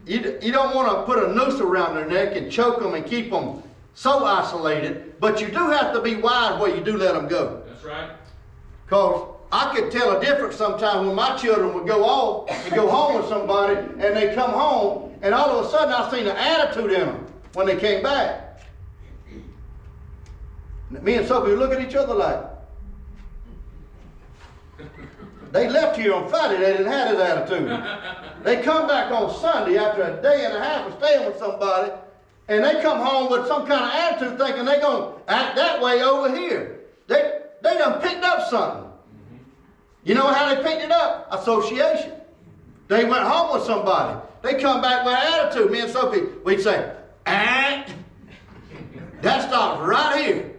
You, 0.06 0.38
you 0.40 0.52
don't 0.52 0.74
want 0.74 0.88
to 0.88 1.02
put 1.04 1.18
a 1.22 1.34
noose 1.34 1.60
around 1.60 1.96
their 1.96 2.06
neck 2.06 2.36
and 2.36 2.50
choke 2.50 2.80
them 2.80 2.94
and 2.94 3.04
keep 3.04 3.30
them 3.30 3.62
so 3.94 4.24
isolated, 4.24 5.18
but 5.18 5.40
you 5.40 5.48
do 5.48 5.70
have 5.70 5.92
to 5.94 6.00
be 6.00 6.16
wise 6.16 6.60
where 6.60 6.74
you 6.74 6.84
do 6.84 6.96
let 6.96 7.14
them 7.14 7.26
go. 7.26 7.62
That's 7.66 7.82
right. 7.82 8.10
Because 8.84 9.34
I 9.50 9.74
could 9.74 9.90
tell 9.90 10.16
a 10.16 10.20
difference 10.24 10.54
sometimes 10.54 11.06
when 11.06 11.16
my 11.16 11.36
children 11.36 11.74
would 11.74 11.86
go 11.86 12.04
off 12.04 12.48
and 12.50 12.74
go 12.74 12.88
home 12.88 13.16
with 13.16 13.28
somebody, 13.28 13.76
and 13.76 14.16
they 14.16 14.34
come 14.34 14.50
home, 14.50 15.18
and 15.22 15.34
all 15.34 15.58
of 15.58 15.66
a 15.66 15.70
sudden 15.70 15.92
I 15.92 16.08
seen 16.10 16.26
an 16.28 16.36
attitude 16.36 16.92
in 16.92 17.06
them 17.06 17.26
when 17.54 17.66
they 17.66 17.76
came 17.76 18.02
back. 18.02 18.60
Me 20.90 21.14
and 21.14 21.26
Sophie 21.26 21.56
look 21.56 21.72
at 21.72 21.80
each 21.80 21.96
other 21.96 22.14
like, 22.14 22.44
they 25.52 25.68
left 25.68 25.96
here 25.96 26.14
on 26.14 26.28
Friday, 26.28 26.58
they 26.58 26.72
didn't 26.72 26.92
have 26.92 27.16
this 27.16 27.20
attitude. 27.20 28.44
They 28.44 28.62
come 28.62 28.86
back 28.86 29.10
on 29.12 29.34
Sunday 29.40 29.78
after 29.78 30.02
a 30.02 30.22
day 30.22 30.44
and 30.44 30.54
a 30.54 30.60
half 30.60 30.86
of 30.86 30.98
staying 30.98 31.26
with 31.26 31.38
somebody, 31.38 31.92
and 32.48 32.64
they 32.64 32.80
come 32.82 32.98
home 32.98 33.30
with 33.30 33.46
some 33.46 33.66
kind 33.66 33.84
of 33.84 33.90
attitude 33.90 34.38
thinking 34.38 34.64
they're 34.64 34.80
going 34.80 35.12
to 35.12 35.32
act 35.32 35.56
that 35.56 35.80
way 35.80 36.02
over 36.02 36.34
here. 36.34 36.80
They, 37.06 37.40
they 37.62 37.78
done 37.78 38.00
picked 38.00 38.24
up 38.24 38.48
something. 38.48 38.90
You 40.04 40.14
know 40.14 40.28
how 40.28 40.54
they 40.54 40.62
picked 40.62 40.82
it 40.82 40.92
up? 40.92 41.28
Association. 41.32 42.12
They 42.88 43.04
went 43.04 43.24
home 43.24 43.54
with 43.54 43.64
somebody. 43.64 44.20
They 44.42 44.60
come 44.60 44.80
back 44.80 45.04
with 45.04 45.14
attitude. 45.14 45.72
Me 45.72 45.80
and 45.80 45.90
Sophie, 45.90 46.22
we'd 46.44 46.60
say, 46.60 46.94
act. 47.26 47.92
That 49.22 49.48
stops 49.48 49.80
right 49.82 50.24
here. 50.24 50.55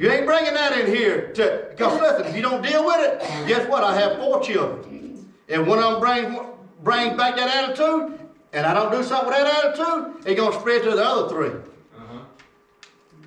You 0.00 0.10
ain't 0.10 0.24
bringing 0.24 0.54
that 0.54 0.78
in 0.78 0.86
here 0.86 1.30
to, 1.34 1.66
because 1.68 2.00
listen, 2.00 2.24
if 2.24 2.34
you 2.34 2.40
don't 2.40 2.62
deal 2.62 2.86
with 2.86 2.96
it, 3.00 3.20
guess 3.46 3.68
what? 3.68 3.84
I 3.84 3.94
have 4.00 4.16
four 4.16 4.42
children. 4.42 5.30
And 5.46 5.66
one 5.66 5.78
of 5.78 5.92
them 5.92 6.00
brings, 6.00 6.38
brings 6.82 7.18
back 7.18 7.36
that 7.36 7.54
attitude, 7.54 8.18
and 8.54 8.64
I 8.64 8.72
don't 8.72 8.90
do 8.90 9.04
something 9.04 9.28
with 9.28 9.36
that 9.36 9.62
attitude, 9.62 10.24
it's 10.24 10.40
going 10.40 10.52
to 10.54 10.58
spread 10.58 10.84
to 10.84 10.92
the 10.92 11.04
other 11.04 11.28
3 11.28 11.48
uh-huh. 11.48 12.18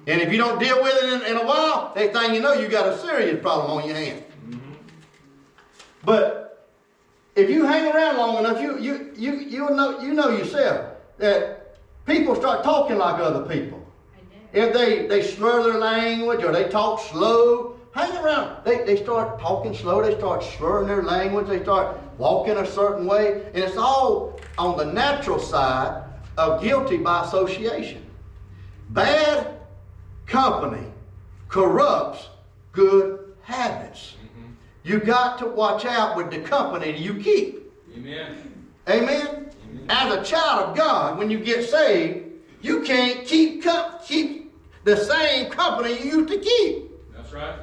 And 0.08 0.20
if 0.20 0.32
you 0.32 0.39
don't 0.39 0.58
deal 0.58 0.82
with 0.82 0.96
it 0.96 1.13
in, 1.13 1.36
in, 1.36 1.38
a 1.44 1.46
while, 1.46 1.94
next 1.96 2.18
thing 2.18 2.34
you 2.34 2.42
know, 2.42 2.53
you 2.53 2.68
got 2.68 2.88
a 2.88 2.98
serious 2.98 3.39
problem 3.39 3.77
on 3.77 3.88
your 3.88 3.96
hands. 3.96 4.24
Mm-hmm. 4.44 4.74
But 6.03 6.68
if 7.36 7.51
you 7.51 7.65
hang 7.68 7.94
around 7.94 8.18
long 8.18 8.39
enough, 8.39 8.60
you, 8.60 8.80
you, 8.80 9.13
you, 9.15 9.34
you, 9.36 9.70
know, 9.70 10.00
you 10.00 10.15
know 10.15 10.30
yourself 10.30 10.96
that 11.20 11.77
people 12.08 12.34
start 12.34 12.63
talking 12.63 12.98
like 12.98 13.22
other 13.22 13.46
people. 13.46 13.83
If 14.53 14.72
they, 14.72 15.07
they 15.07 15.24
slur 15.24 15.63
their 15.63 15.79
language 15.79 16.43
or 16.43 16.51
they 16.51 16.69
talk 16.69 17.01
slow, 17.01 17.79
hang 17.91 18.15
around. 18.24 18.63
They, 18.63 18.83
they 18.83 19.01
start 19.01 19.39
talking 19.39 19.74
slow, 19.74 20.03
they 20.03 20.15
start 20.17 20.43
slurring 20.43 20.88
their 20.88 21.01
language, 21.01 21.48
they 21.48 21.62
start 21.63 21.98
walking 22.19 22.57
a 22.57 22.65
certain 22.65 23.07
way, 23.07 23.45
and 23.53 23.63
it's 23.63 23.77
all 23.77 24.39
on 24.60 24.77
the 24.77 24.86
natural 24.86 25.39
side 25.39 26.03
of 26.38 26.62
guilty 26.62 26.98
by 26.98 27.25
association. 27.25 28.05
Bad 28.89 29.60
company 30.27 30.88
corrupts 31.48 32.27
good 32.72 33.33
habits. 33.41 34.15
Mm-hmm. 34.24 34.51
You 34.83 35.00
got 35.00 35.39
to 35.39 35.48
watch 35.48 35.86
out 35.86 36.15
with 36.15 36.29
the 36.29 36.39
company 36.39 36.95
you 36.95 37.15
keep. 37.15 37.72
Amen. 37.95 38.36
Amen. 38.88 39.50
Amen. 39.69 39.86
As 39.89 40.13
a 40.13 40.24
child 40.24 40.69
of 40.69 40.77
God, 40.77 41.17
when 41.17 41.31
you 41.31 41.39
get 41.39 41.67
saved, 41.67 42.31
you 42.62 42.81
can't 42.81 43.25
keep 43.25 43.63
keep 44.05 44.43
the 44.84 44.98
same 44.98 45.50
company 45.50 45.98
you 46.04 46.20
used 46.20 46.30
to 46.30 46.40
keep. 46.40 46.92
That's 47.16 47.32
right. 47.32 47.60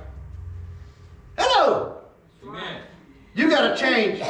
Hello. 1.36 1.98
Amen. 2.42 2.82
You 3.34 3.48
got 3.48 3.68
to 3.68 3.76
change 3.76 4.22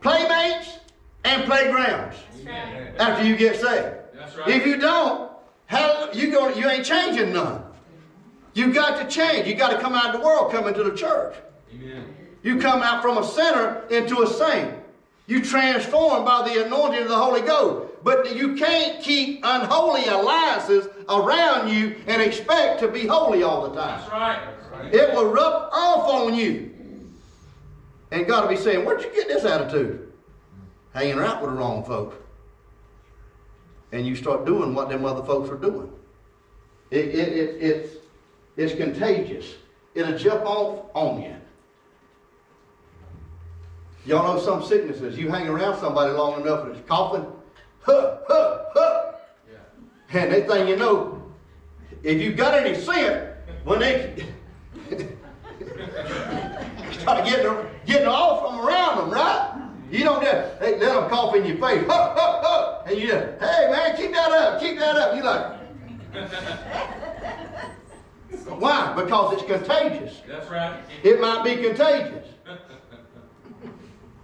playmates 0.00 0.78
and 1.24 1.44
playgrounds 1.44 2.16
Amen. 2.40 2.94
after 2.98 3.24
you 3.24 3.36
get 3.36 3.56
saved. 3.56 3.96
That's 4.14 4.36
right. 4.36 4.48
If 4.48 4.66
you 4.66 4.78
don't, 4.78 5.32
how 5.66 6.10
you 6.12 6.30
going 6.30 6.58
you 6.58 6.68
ain't 6.68 6.84
changing 6.84 7.32
none. 7.32 7.62
You 8.52 8.72
got 8.72 9.00
to 9.00 9.08
change. 9.08 9.48
You 9.48 9.54
got 9.54 9.70
to 9.70 9.80
come 9.80 9.94
out 9.94 10.14
of 10.14 10.20
the 10.20 10.26
world, 10.26 10.52
come 10.52 10.68
into 10.68 10.84
the 10.84 10.94
church. 10.94 11.34
Amen. 11.74 12.14
You 12.42 12.58
come 12.58 12.82
out 12.82 13.02
from 13.02 13.18
a 13.18 13.24
sinner 13.24 13.82
into 13.90 14.20
a 14.20 14.26
saint. 14.26 14.74
You 15.26 15.42
transform 15.42 16.24
by 16.24 16.48
the 16.48 16.66
anointing 16.66 17.02
of 17.02 17.08
the 17.08 17.16
Holy 17.16 17.40
Ghost. 17.40 17.93
But 18.04 18.36
you 18.36 18.54
can't 18.54 19.02
keep 19.02 19.40
unholy 19.42 20.04
alliances 20.06 20.88
around 21.08 21.70
you 21.70 21.96
and 22.06 22.20
expect 22.20 22.80
to 22.80 22.88
be 22.88 23.06
holy 23.06 23.42
all 23.42 23.68
the 23.68 23.74
time. 23.74 23.98
That's 23.98 24.12
right. 24.12 24.40
That's 24.44 24.72
right. 24.72 24.94
It 24.94 25.14
will 25.14 25.30
rub 25.30 25.70
off 25.72 26.08
on 26.10 26.34
you. 26.34 26.70
And 28.10 28.26
God 28.26 28.42
will 28.42 28.50
be 28.50 28.62
saying, 28.62 28.84
Where'd 28.84 29.02
you 29.02 29.10
get 29.14 29.26
this 29.26 29.44
attitude? 29.44 30.12
Hanging 30.92 31.18
out 31.18 31.40
with 31.40 31.50
the 31.50 31.56
wrong 31.56 31.82
folks. 31.82 32.16
And 33.90 34.06
you 34.06 34.14
start 34.14 34.44
doing 34.44 34.74
what 34.74 34.90
them 34.90 35.06
other 35.06 35.24
folks 35.24 35.48
are 35.48 35.56
doing. 35.56 35.90
It, 36.90 37.06
it, 37.06 37.28
it, 37.32 37.62
it's, 37.62 37.94
it's 38.56 38.74
contagious. 38.74 39.46
It'll 39.94 40.18
jump 40.18 40.44
off 40.44 40.90
on 40.94 41.22
you. 41.22 41.34
Y'all 44.04 44.34
know 44.34 44.40
some 44.40 44.62
sicknesses. 44.62 45.16
You 45.16 45.30
hang 45.30 45.48
around 45.48 45.80
somebody 45.80 46.12
long 46.12 46.42
enough 46.42 46.66
and 46.66 46.76
it's 46.76 46.86
coughing, 46.86 47.26
huh, 47.84 48.18
huh, 48.26 48.64
huh. 48.74 49.12
Yeah. 49.50 50.20
And 50.20 50.30
next 50.30 50.52
thing 50.52 50.68
you 50.68 50.76
know, 50.76 51.22
if 52.02 52.20
you've 52.20 52.36
got 52.36 52.54
any 52.54 52.74
sin, 52.80 53.28
when 53.64 53.80
they 53.80 54.26
start 56.92 57.24
getting, 57.24 57.56
getting 57.86 58.08
off 58.08 58.46
from 58.46 58.66
around 58.66 58.98
them, 58.98 59.10
right? 59.10 59.50
You 59.90 60.04
don't 60.04 60.22
just 60.22 60.60
let 60.60 60.80
them 60.80 61.08
cough 61.08 61.34
in 61.36 61.44
your 61.44 61.56
face, 61.56 61.84
huh, 61.86 62.14
huh, 62.16 62.40
huh, 62.42 62.82
and 62.86 62.98
you 62.98 63.08
just, 63.08 63.40
hey 63.40 63.68
man, 63.70 63.96
keep 63.96 64.12
that 64.12 64.32
up, 64.32 64.60
keep 64.60 64.78
that 64.78 64.96
up. 64.96 65.16
You 65.16 65.22
like, 65.22 65.52
why? 68.58 68.92
Because 68.94 69.34
it's 69.34 69.44
contagious. 69.44 70.22
That's 70.26 70.50
right. 70.50 70.80
It 71.02 71.20
might 71.20 71.44
be 71.44 71.56
contagious. 71.62 72.26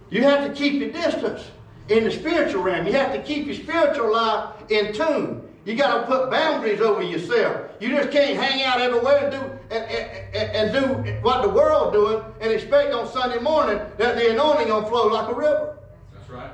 You 0.09 0.23
have 0.23 0.45
to 0.45 0.53
keep 0.53 0.81
your 0.81 0.91
distance 0.91 1.43
in 1.89 2.03
the 2.03 2.11
spiritual 2.11 2.63
realm. 2.63 2.85
You 2.85 2.93
have 2.93 3.13
to 3.13 3.21
keep 3.21 3.45
your 3.45 3.55
spiritual 3.55 4.11
life 4.11 4.49
in 4.69 4.93
tune. 4.93 5.47
You 5.65 5.75
got 5.75 6.01
to 6.01 6.05
put 6.07 6.31
boundaries 6.31 6.81
over 6.81 7.01
yourself. 7.01 7.69
You 7.79 7.89
just 7.89 8.11
can't 8.11 8.37
hang 8.37 8.63
out 8.63 8.81
everywhere 8.81 9.25
and 9.25 9.31
do 9.31 9.61
and, 9.71 9.85
and, 9.85 10.55
and 10.55 10.73
do 10.73 11.13
what 11.21 11.41
the 11.41 11.49
world 11.49 11.93
doing 11.93 12.23
and 12.41 12.51
expect 12.51 12.93
on 12.93 13.07
Sunday 13.07 13.39
morning 13.39 13.79
that 13.97 14.15
the 14.15 14.31
anointing 14.31 14.67
gonna 14.67 14.87
flow 14.87 15.07
like 15.07 15.29
a 15.29 15.33
river. 15.33 15.77
That's 16.13 16.29
right. 16.29 16.51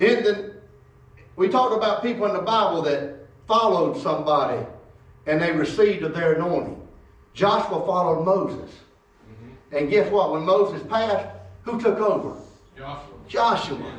In 0.00 0.24
the, 0.24 0.54
we 1.36 1.48
talked 1.48 1.74
about 1.74 2.02
people 2.02 2.26
in 2.26 2.34
the 2.34 2.42
Bible 2.42 2.82
that 2.82 3.26
followed 3.46 4.02
somebody 4.02 4.66
and 5.26 5.40
they 5.40 5.52
received 5.52 6.02
their 6.14 6.34
anointing. 6.34 6.80
Joshua 7.32 7.86
followed 7.86 8.24
Moses. 8.24 8.70
And 9.72 9.90
guess 9.90 10.10
what? 10.10 10.32
When 10.32 10.44
Moses 10.44 10.82
passed, 10.88 11.28
who 11.62 11.80
took 11.80 11.98
over? 11.98 12.36
Joshua. 12.76 13.14
Joshua. 13.28 13.92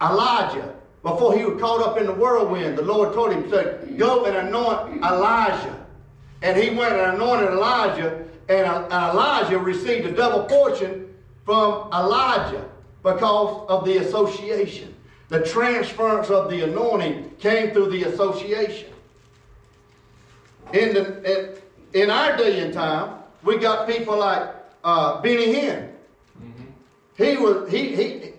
Elijah. 0.00 0.74
Before 1.02 1.36
he 1.36 1.44
was 1.44 1.60
caught 1.60 1.80
up 1.80 1.96
in 1.96 2.06
the 2.06 2.12
whirlwind, 2.12 2.76
the 2.76 2.82
Lord 2.82 3.14
told 3.14 3.32
him, 3.32 3.48
said, 3.48 3.96
go 3.96 4.26
and 4.26 4.36
anoint 4.36 5.02
Elisha. 5.02 5.86
And 6.42 6.56
he 6.56 6.70
went 6.70 6.92
and 6.94 7.14
anointed 7.14 7.50
Elisha, 7.50 8.24
uh, 8.48 8.52
and 8.52 8.92
Elisha 8.92 9.58
received 9.58 10.06
a 10.06 10.12
double 10.12 10.44
portion 10.44 11.14
from 11.44 11.90
Elijah 11.92 12.68
because 13.02 13.66
of 13.68 13.84
the 13.84 13.98
association. 13.98 14.94
The 15.28 15.44
transference 15.46 16.30
of 16.30 16.50
the 16.50 16.62
anointing 16.62 17.36
came 17.38 17.70
through 17.70 17.90
the 17.90 18.04
association. 18.04 18.92
In, 20.72 20.94
the, 20.94 21.60
in, 21.94 22.02
in 22.02 22.10
our 22.10 22.36
day 22.36 22.60
and 22.60 22.72
time, 22.72 23.17
we 23.42 23.58
got 23.58 23.88
people 23.88 24.18
like 24.18 24.50
uh, 24.84 25.20
Benny 25.20 25.46
Hinn. 25.46 25.90
Mm-hmm. 26.40 26.64
He 27.16 27.36
was 27.36 27.70
he 27.70 27.94
he 27.94 28.32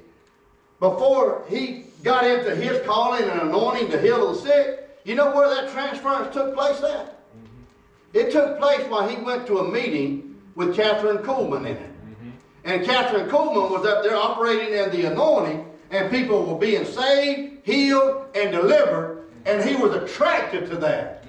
before 0.80 1.44
he 1.50 1.86
got 2.04 2.26
into 2.26 2.56
his 2.56 2.86
calling 2.86 3.24
and 3.24 3.42
anointing 3.42 3.92
to 3.92 4.02
heal 4.02 4.34
the 4.34 4.40
sick. 4.40 5.00
You 5.04 5.16
know 5.16 5.34
where 5.34 5.50
that 5.50 5.72
transference 5.72 6.34
took 6.34 6.54
place 6.54 6.78
at? 6.78 7.08
Mm-hmm. 7.08 8.14
It 8.14 8.32
took 8.32 8.60
place 8.60 8.82
while 8.88 9.08
he 9.08 9.18
went 9.18 9.48
to 9.48 9.60
a 9.60 9.72
meeting 9.72 10.36
with 10.56 10.76
Kathryn 10.76 11.24
Kuhlman 11.24 11.62
in 11.62 11.78
it. 11.78 11.80
Mm-hmm. 11.80 12.30
And 12.66 12.86
Kathryn 12.86 13.30
Kuhlman 13.30 13.72
was 13.72 13.86
up 13.86 14.04
there 14.04 14.16
operating 14.16 14.74
in 14.74 14.92
the 14.92 15.12
anointing, 15.12 15.66
and 15.92 16.12
people 16.12 16.46
were 16.46 16.60
being 16.60 16.86
saved, 16.86 17.66
healed, 17.66 18.26
and 18.36 18.52
delivered, 18.52 19.26
and 19.46 19.64
he 19.64 19.76
was 19.76 19.96
attracted 19.96 20.70
to 20.70 20.78
that. 20.78 21.26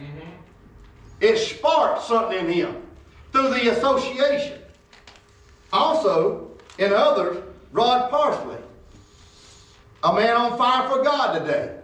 It 1.20 1.36
sparked 1.36 2.02
something 2.04 2.46
in 2.46 2.50
him 2.50 2.82
through 3.32 3.50
the 3.50 3.72
association. 3.72 4.58
Also, 5.72 6.50
in 6.78 6.92
others, 6.92 7.42
Rod 7.72 8.10
Parsley, 8.10 8.56
a 10.02 10.14
man 10.14 10.36
on 10.36 10.58
fire 10.58 10.88
for 10.88 11.04
God 11.04 11.38
today. 11.38 11.76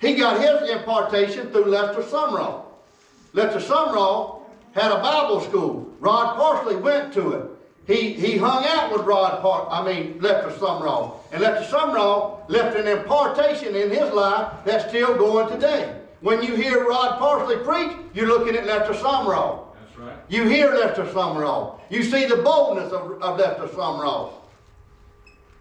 He 0.00 0.14
got 0.14 0.40
his 0.40 0.70
impartation 0.70 1.50
through 1.50 1.66
Lester 1.66 2.02
Sumrall. 2.02 2.64
Lester 3.32 3.60
Sumrall 3.60 4.42
had 4.74 4.92
a 4.92 4.96
Bible 5.00 5.40
school. 5.40 5.90
Rod 6.00 6.36
Parsley 6.36 6.76
went 6.76 7.14
to 7.14 7.32
it. 7.32 7.50
He, 7.86 8.12
he 8.14 8.36
hung 8.36 8.64
out 8.64 8.92
with 8.92 9.06
Rod 9.06 9.40
Par 9.40 9.68
I 9.70 9.84
mean 9.84 10.18
Lester 10.20 10.50
Sumrall. 10.50 11.18
And 11.32 11.40
Lester 11.40 11.76
Sumrall 11.76 12.48
left 12.48 12.76
an 12.76 12.88
impartation 12.88 13.76
in 13.76 13.90
his 13.90 14.12
life 14.12 14.52
that's 14.64 14.88
still 14.88 15.16
going 15.16 15.48
today. 15.48 16.00
When 16.20 16.42
you 16.42 16.56
hear 16.56 16.86
Rod 16.86 17.18
Parsley 17.18 17.56
preach, 17.58 17.96
you're 18.12 18.26
looking 18.26 18.56
at 18.56 18.66
Lester 18.66 18.94
Sumrall. 18.94 19.65
You 20.28 20.48
hear 20.48 20.72
Lester 20.72 21.04
Sumrall. 21.04 21.80
You 21.88 22.02
see 22.02 22.26
the 22.26 22.36
boldness 22.36 22.92
of, 22.92 23.22
of 23.22 23.38
Lester 23.38 23.68
Sumrall. 23.68 24.32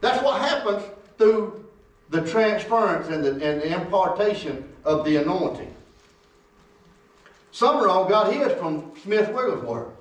That's 0.01 0.23
what 0.23 0.41
happens 0.41 0.83
through 1.17 1.65
the 2.09 2.21
transference 2.21 3.07
and 3.07 3.23
the, 3.23 3.31
and 3.31 3.61
the 3.61 3.73
impartation 3.73 4.67
of 4.83 5.05
the 5.05 5.17
anointing. 5.17 5.73
Sumrall 7.51 8.09
got 8.09 8.33
his 8.33 8.51
from 8.53 8.91
Smith 9.01 9.31
Wigglesworth. 9.31 9.93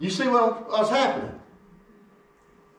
You 0.00 0.10
see 0.10 0.28
what, 0.28 0.70
what's 0.70 0.90
happening? 0.90 1.38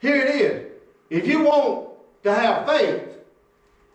Here 0.02 0.16
it 0.16 0.36
is. 0.36 0.72
If 1.10 1.28
you 1.28 1.44
want 1.44 1.90
to 2.24 2.34
have 2.34 2.68
faith, 2.68 3.09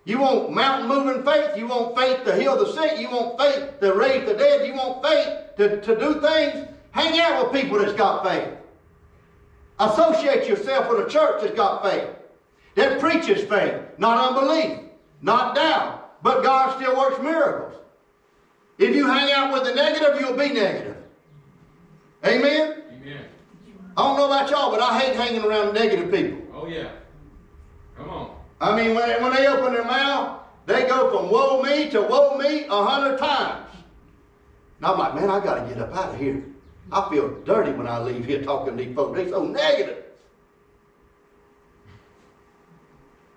you 0.04 0.18
want 0.18 0.52
mountain 0.52 0.88
moving 0.88 1.24
faith, 1.24 1.56
you 1.56 1.66
want 1.66 1.96
faith 1.96 2.24
to 2.24 2.36
heal 2.36 2.56
the 2.56 2.72
sick, 2.72 3.00
you 3.00 3.08
want 3.08 3.38
faith 3.38 3.80
to 3.80 3.94
raise 3.94 4.26
the 4.26 4.34
dead, 4.34 4.66
you 4.66 4.74
want 4.74 5.04
faith 5.04 5.56
to, 5.56 5.80
to 5.80 5.98
do 5.98 6.20
things, 6.20 6.68
hang 6.90 7.18
out 7.20 7.52
with 7.52 7.62
people 7.62 7.78
that's 7.78 7.94
got 7.94 8.24
faith. 8.24 8.48
Associate 9.78 10.46
yourself 10.46 10.88
with 10.90 11.06
a 11.06 11.10
church 11.10 11.42
that's 11.42 11.54
got 11.54 11.82
faith. 11.82 12.08
That 12.74 13.00
preaches 13.00 13.44
faith, 13.44 13.80
not 13.98 14.18
unbelief, 14.18 14.80
not 15.22 15.54
doubt. 15.54 16.22
But 16.22 16.42
God 16.42 16.76
still 16.76 16.96
works 16.96 17.22
miracles. 17.22 17.80
If 18.78 18.94
you 18.94 19.06
hang 19.06 19.32
out 19.32 19.52
with 19.52 19.64
the 19.64 19.74
negative, 19.74 20.20
you'll 20.20 20.36
be 20.36 20.52
negative. 20.52 20.96
Amen? 22.24 22.82
Amen. 22.90 23.24
I 23.96 24.02
don't 24.02 24.16
know 24.16 24.26
about 24.26 24.50
y'all, 24.50 24.70
but 24.70 24.80
I 24.80 24.98
hate 24.98 25.16
hanging 25.16 25.44
around 25.44 25.74
negative 25.74 26.10
people. 26.10 26.38
Oh 26.54 26.66
yeah. 26.66 26.90
I 28.64 28.74
mean, 28.74 28.94
when, 28.94 29.22
when 29.22 29.34
they 29.34 29.46
open 29.46 29.74
their 29.74 29.84
mouth, 29.84 30.40
they 30.64 30.86
go 30.88 31.10
from 31.10 31.30
woe 31.30 31.60
me 31.60 31.90
to 31.90 32.00
woe 32.00 32.38
me 32.38 32.64
a 32.64 32.84
hundred 32.84 33.18
times. 33.18 33.66
And 34.78 34.86
I'm 34.86 34.98
like, 34.98 35.14
man, 35.14 35.28
I 35.28 35.44
got 35.44 35.56
to 35.56 35.68
get 35.68 35.82
up 35.82 35.94
out 35.94 36.14
of 36.14 36.18
here. 36.18 36.42
I 36.90 37.10
feel 37.10 37.28
dirty 37.42 37.72
when 37.72 37.86
I 37.86 38.00
leave 38.00 38.24
here 38.24 38.42
talking 38.42 38.74
to 38.74 38.82
these 38.82 38.94
folks. 38.96 39.18
They're 39.18 39.28
so 39.28 39.44
negative. 39.44 40.04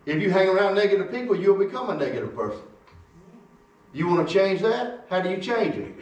If 0.06 0.22
you 0.22 0.32
hang 0.32 0.48
around 0.48 0.76
negative 0.76 1.12
people, 1.12 1.36
you'll 1.36 1.58
become 1.58 1.90
a 1.90 1.98
negative 1.98 2.34
person. 2.34 2.62
You 3.92 4.08
want 4.08 4.26
to 4.26 4.34
change 4.34 4.62
that? 4.62 5.08
How 5.10 5.20
do 5.20 5.30
you 5.30 5.42
change 5.42 5.76
it? 5.76 5.94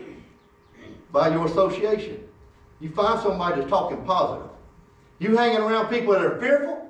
By 1.11 1.29
your 1.29 1.47
association. 1.47 2.19
You 2.79 2.91
find 2.91 3.19
somebody 3.21 3.61
that's 3.61 3.71
talking 3.71 4.03
positive. 4.05 4.51
You 5.17 5.35
hanging 5.35 5.61
around 5.61 5.89
people 5.89 6.13
that 6.13 6.21
are 6.21 6.39
fearful? 6.39 6.84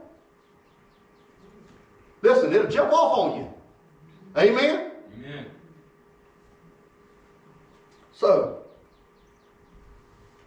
Listen, 2.26 2.52
it'll 2.52 2.72
jump 2.72 2.92
off 2.92 3.20
on 3.20 3.38
you. 3.38 3.54
Amen? 4.36 4.92
Amen. 5.16 5.46
So, 8.14 8.64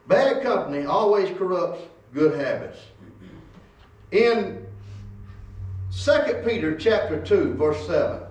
bad 0.09 0.43
company 0.43 0.87
always 0.87 1.31
corrupts 1.38 1.81
good 2.12 2.35
habits. 2.35 2.79
In 4.11 4.67
2 5.97 6.43
Peter 6.45 6.75
chapter 6.75 7.25
2, 7.25 7.55
verse 7.55 7.87
7, 7.87 8.23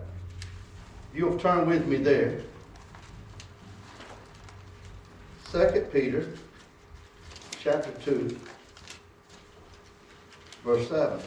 you'll 1.14 1.40
turn 1.40 1.70
with 1.70 1.88
me 1.88 1.96
there. 1.96 2.42
2 5.54 5.88
Peter 5.94 6.28
chapter 7.62 7.92
2, 8.04 8.38
verse 10.66 10.90
7. 10.90 11.18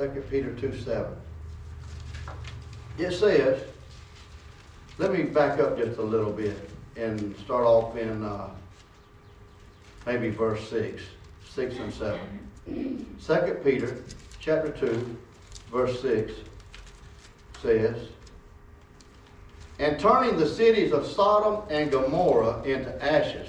Second 0.00 0.30
Peter 0.30 0.50
2 0.54 0.80
7. 0.80 1.14
It 2.96 3.12
says, 3.12 3.62
let 4.96 5.12
me 5.12 5.24
back 5.24 5.60
up 5.60 5.76
just 5.76 5.98
a 5.98 6.02
little 6.02 6.32
bit 6.32 6.70
and 6.96 7.36
start 7.36 7.66
off 7.66 7.94
in 7.98 8.24
uh, 8.24 8.48
maybe 10.06 10.30
verse 10.30 10.66
6, 10.70 11.02
6 11.50 11.74
and 11.80 11.92
7. 11.92 13.16
Second 13.18 13.62
Peter 13.62 14.02
chapter 14.38 14.70
2, 14.70 15.18
verse 15.70 16.00
6 16.00 16.32
says, 17.62 18.08
And 19.78 20.00
turning 20.00 20.38
the 20.38 20.48
cities 20.48 20.94
of 20.94 21.06
Sodom 21.06 21.68
and 21.68 21.90
Gomorrah 21.90 22.62
into 22.62 23.04
ashes, 23.04 23.48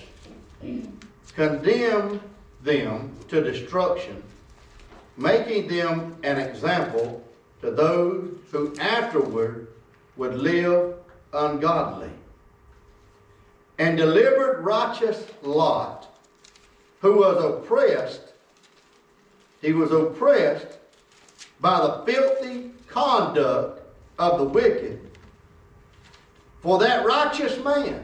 condemned 1.34 2.20
them 2.62 3.16
to 3.30 3.42
destruction 3.42 4.22
making 5.22 5.68
them 5.68 6.18
an 6.24 6.40
example 6.40 7.24
to 7.62 7.72
those 7.72 8.30
who 8.52 8.74
afterward 8.80 9.68
would 10.18 10.36
live 10.36 10.96
ungodly. 11.32 12.10
And 13.78 13.98
delivered 13.98 14.64
righteous 14.64 15.26
Lot, 15.42 16.08
who 17.00 17.20
was 17.20 17.44
oppressed, 17.44 18.34
he 19.62 19.74
was 19.74 19.92
oppressed 19.92 20.80
by 21.60 21.80
the 21.80 22.12
filthy 22.12 22.72
conduct 22.88 23.82
of 24.18 24.40
the 24.40 24.46
wicked. 24.46 25.00
For 26.62 26.80
that 26.80 27.06
righteous 27.06 27.64
man, 27.64 28.04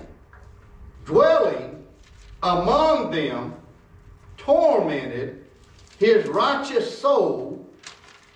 dwelling 1.06 1.84
among 2.42 3.12
them, 3.12 3.54
tormented 4.38 5.47
his 5.98 6.28
righteous 6.28 6.98
soul 7.00 7.66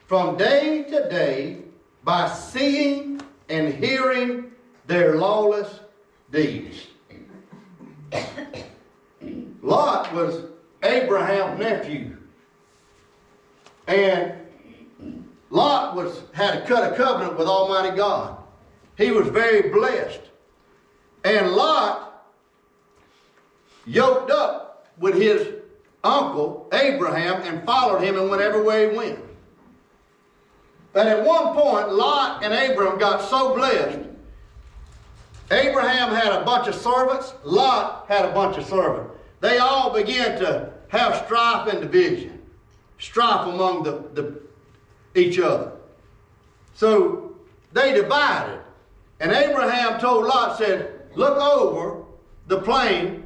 from 0.08 0.38
day 0.38 0.84
to 0.84 1.10
day 1.10 1.60
by 2.04 2.28
seeing 2.28 3.22
and 3.50 3.74
hearing 3.74 4.52
their 4.88 5.18
lawless 5.18 5.80
deeds. 6.32 6.88
Lot 9.62 10.14
was 10.14 10.46
Abraham's 10.84 11.60
nephew. 11.60 12.18
And 13.88 14.34
Lot 15.50 15.96
was 15.96 16.24
had 16.34 16.66
cut 16.66 16.92
a 16.92 16.96
covenant 16.96 17.38
with 17.38 17.48
Almighty 17.48 17.96
God. 17.96 18.38
He 18.98 19.12
was 19.12 19.28
very 19.28 19.70
blessed. 19.70 20.22
And 21.24 21.52
Lot 21.52 22.26
yoked 23.86 24.32
up 24.32 24.88
with 24.98 25.16
his 25.16 25.61
uncle 26.04 26.68
Abraham 26.74 27.42
and 27.44 27.66
followed 27.66 28.02
him 28.02 28.18
and 28.18 28.30
went 28.30 28.42
everywhere 28.42 28.90
he 28.90 28.98
went. 28.98 29.20
But 30.94 31.08
at 31.08 31.26
one 31.26 31.54
point, 31.54 31.94
Lot 31.94 32.44
and 32.44 32.54
Abraham 32.54 33.00
got 33.00 33.30
so 33.30 33.56
blessed. 33.56 34.00
Abraham 35.52 36.14
had 36.14 36.34
a 36.34 36.46
bunch 36.46 36.68
of 36.68 36.76
servants, 36.76 37.34
Lot 37.44 38.06
had 38.08 38.26
a 38.26 38.34
bunch 38.34 38.58
of 38.58 38.66
servants. 38.66 39.14
They 39.42 39.58
all 39.58 39.94
began 39.94 40.40
to 40.40 40.72
have 40.90 41.26
strife 41.26 41.68
and 41.68 41.82
division, 41.82 42.42
strife 43.00 43.48
among 43.48 43.84
the, 43.84 44.04
the 44.14 44.42
each 45.16 45.40
other. 45.40 45.74
So 46.76 47.36
they 47.74 47.94
divided. 47.94 48.60
And 49.20 49.32
Abraham 49.32 50.00
told 50.00 50.26
Lot, 50.26 50.58
said, 50.58 51.10
Look 51.16 51.38
over 51.38 52.04
the 52.48 52.62
plain. 52.62 53.21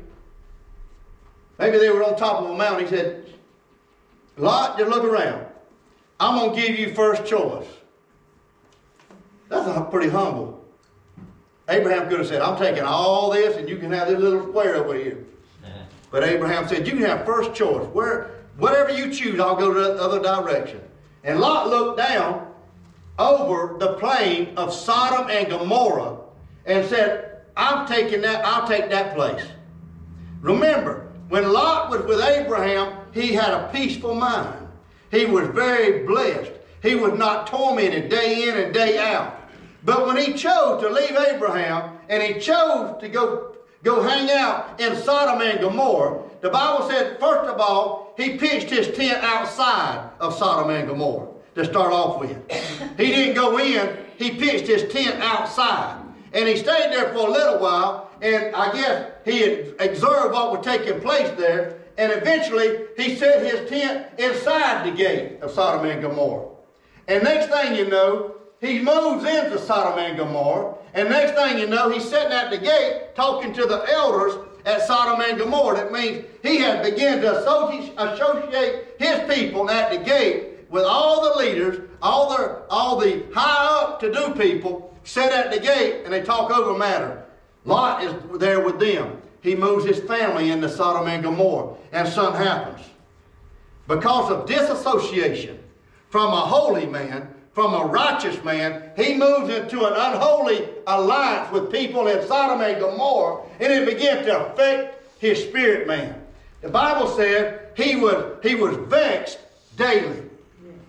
Maybe 1.57 1.77
they 1.77 1.89
were 1.89 2.03
on 2.03 2.15
top 2.17 2.41
of 2.41 2.49
a 2.49 2.55
mountain. 2.55 2.87
He 2.87 2.89
said, 2.89 3.25
Lot, 4.37 4.77
just 4.77 4.89
look 4.89 5.03
around. 5.03 5.45
I'm 6.19 6.37
going 6.37 6.55
to 6.55 6.61
give 6.61 6.77
you 6.77 6.93
first 6.93 7.25
choice. 7.25 7.67
That's 9.49 9.67
a 9.67 9.81
pretty 9.81 10.09
humble. 10.09 10.65
Abraham 11.69 12.09
could 12.09 12.19
have 12.19 12.27
said, 12.27 12.41
I'm 12.41 12.57
taking 12.57 12.83
all 12.83 13.31
this 13.31 13.57
and 13.57 13.67
you 13.67 13.77
can 13.77 13.91
have 13.91 14.07
this 14.07 14.19
little 14.19 14.47
square 14.49 14.75
over 14.75 14.95
here. 14.95 15.25
Uh-huh. 15.63 15.83
But 16.11 16.23
Abraham 16.23 16.67
said, 16.67 16.87
You 16.87 16.93
can 16.93 17.03
have 17.03 17.25
first 17.25 17.53
choice. 17.53 17.87
Where, 17.87 18.31
whatever 18.57 18.91
you 18.91 19.11
choose, 19.11 19.39
I'll 19.39 19.55
go 19.55 19.73
to 19.73 19.79
the 19.79 20.01
other 20.01 20.21
direction. 20.21 20.81
And 21.23 21.39
Lot 21.39 21.69
looked 21.69 21.97
down 21.97 22.51
over 23.17 23.77
the 23.79 23.93
plain 23.93 24.55
of 24.57 24.73
Sodom 24.73 25.29
and 25.29 25.49
Gomorrah 25.49 26.17
and 26.65 26.87
said, 26.87 27.41
I'm 27.57 27.87
taking 27.87 28.21
that, 28.21 28.45
I'll 28.45 28.67
take 28.67 28.89
that 28.89 29.15
place. 29.15 29.43
Remember, 30.41 31.04
when 31.29 31.51
Lot 31.51 31.89
was 31.89 32.03
with 32.05 32.21
Abraham, 32.21 32.97
he 33.13 33.33
had 33.33 33.53
a 33.53 33.69
peaceful 33.73 34.13
mind. 34.13 34.67
He 35.11 35.25
was 35.25 35.47
very 35.49 36.05
blessed. 36.05 36.51
He 36.83 36.95
was 36.95 37.17
not 37.17 37.47
tormented 37.47 38.09
day 38.09 38.49
in 38.49 38.57
and 38.57 38.73
day 38.73 38.99
out. 38.99 39.41
But 39.83 40.05
when 40.05 40.17
he 40.17 40.33
chose 40.33 40.81
to 40.81 40.89
leave 40.89 41.15
Abraham 41.15 41.97
and 42.09 42.21
he 42.21 42.39
chose 42.39 42.99
to 42.99 43.07
go, 43.07 43.55
go 43.83 44.01
hang 44.01 44.29
out 44.31 44.79
in 44.79 44.95
Sodom 44.95 45.41
and 45.41 45.59
Gomorrah, 45.59 46.23
the 46.41 46.49
Bible 46.49 46.87
said, 46.89 47.19
first 47.19 47.49
of 47.49 47.59
all, 47.59 48.13
he 48.17 48.37
pitched 48.37 48.69
his 48.69 48.95
tent 48.95 49.23
outside 49.23 50.09
of 50.19 50.35
Sodom 50.35 50.69
and 50.69 50.87
Gomorrah 50.87 51.27
to 51.55 51.65
start 51.65 51.91
off 51.91 52.19
with. 52.19 52.37
He 52.97 53.07
didn't 53.07 53.35
go 53.35 53.57
in, 53.57 53.97
he 54.17 54.31
pitched 54.31 54.67
his 54.67 54.91
tent 54.91 55.21
outside. 55.21 56.01
And 56.33 56.47
he 56.47 56.55
stayed 56.55 56.91
there 56.91 57.13
for 57.13 57.27
a 57.27 57.31
little 57.31 57.59
while, 57.59 58.09
and 58.21 58.55
I 58.55 58.71
guess 58.73 59.11
he 59.23 59.43
observed 59.79 60.33
what 60.33 60.51
was 60.51 60.65
taking 60.65 60.99
place 61.01 61.29
there, 61.37 61.79
and 61.97 62.11
eventually 62.11 62.85
he 62.97 63.15
set 63.15 63.41
his 63.41 63.69
tent 63.69 64.07
inside 64.17 64.85
the 64.85 64.95
gate 64.95 65.41
of 65.41 65.51
Sodom 65.51 65.89
and 65.89 66.01
Gomorrah. 66.01 66.49
And 67.07 67.23
next 67.23 67.47
thing 67.47 67.75
you 67.75 67.87
know, 67.87 68.35
he 68.59 68.79
moves 68.79 69.25
into 69.25 69.59
Sodom 69.59 69.99
and 69.99 70.17
Gomorrah, 70.17 70.75
and 70.93 71.09
next 71.09 71.33
thing 71.33 71.59
you 71.59 71.67
know, 71.67 71.89
he's 71.89 72.07
sitting 72.07 72.31
at 72.31 72.49
the 72.49 72.57
gate 72.57 73.15
talking 73.15 73.53
to 73.53 73.65
the 73.65 73.85
elders 73.91 74.33
at 74.65 74.81
Sodom 74.87 75.21
and 75.21 75.37
Gomorrah. 75.37 75.77
That 75.77 75.91
means 75.91 76.25
he 76.41 76.57
had 76.57 76.83
begun 76.83 77.21
to 77.21 77.39
associate 77.39 78.95
his 78.97 79.19
people 79.35 79.69
at 79.69 79.91
the 79.91 79.97
gate 79.97 80.69
with 80.69 80.83
all 80.83 81.21
the 81.21 81.37
leaders, 81.37 81.87
all 82.01 82.35
the 82.35 82.63
all 82.69 82.97
the 82.97 83.23
high 83.33 83.83
up 83.83 83.99
to 83.99 84.11
do 84.11 84.33
people 84.33 84.93
sit 85.03 85.31
at 85.31 85.51
the 85.51 85.59
gate 85.59 86.03
and 86.03 86.13
they 86.13 86.21
talk 86.21 86.51
over 86.51 86.77
matter. 86.77 87.24
Lot 87.65 88.03
is 88.03 88.13
there 88.39 88.61
with 88.61 88.79
them. 88.79 89.21
He 89.41 89.55
moves 89.55 89.85
his 89.85 89.99
family 89.99 90.51
into 90.51 90.69
Sodom 90.69 91.07
and 91.07 91.23
Gomorrah, 91.23 91.75
and 91.91 92.07
something 92.07 92.41
happens. 92.41 92.81
Because 93.87 94.31
of 94.31 94.47
disassociation 94.47 95.59
from 96.09 96.31
a 96.31 96.41
holy 96.41 96.85
man, 96.85 97.29
from 97.53 97.73
a 97.73 97.85
righteous 97.85 98.43
man, 98.43 98.91
he 98.97 99.15
moves 99.15 99.49
into 99.49 99.85
an 99.85 99.93
unholy 99.93 100.67
alliance 100.87 101.51
with 101.51 101.71
people 101.71 102.07
in 102.07 102.25
Sodom 102.27 102.61
and 102.61 102.79
Gomorrah, 102.79 103.43
and 103.59 103.71
it 103.71 103.85
begins 103.85 104.25
to 104.25 104.47
affect 104.47 105.21
his 105.21 105.41
spirit 105.41 105.87
man. 105.87 106.21
The 106.61 106.69
Bible 106.69 107.07
said 107.07 107.69
he 107.77 107.95
was, 107.95 108.37
he 108.43 108.55
was 108.55 108.75
vexed 108.87 109.39
daily. 109.77 110.23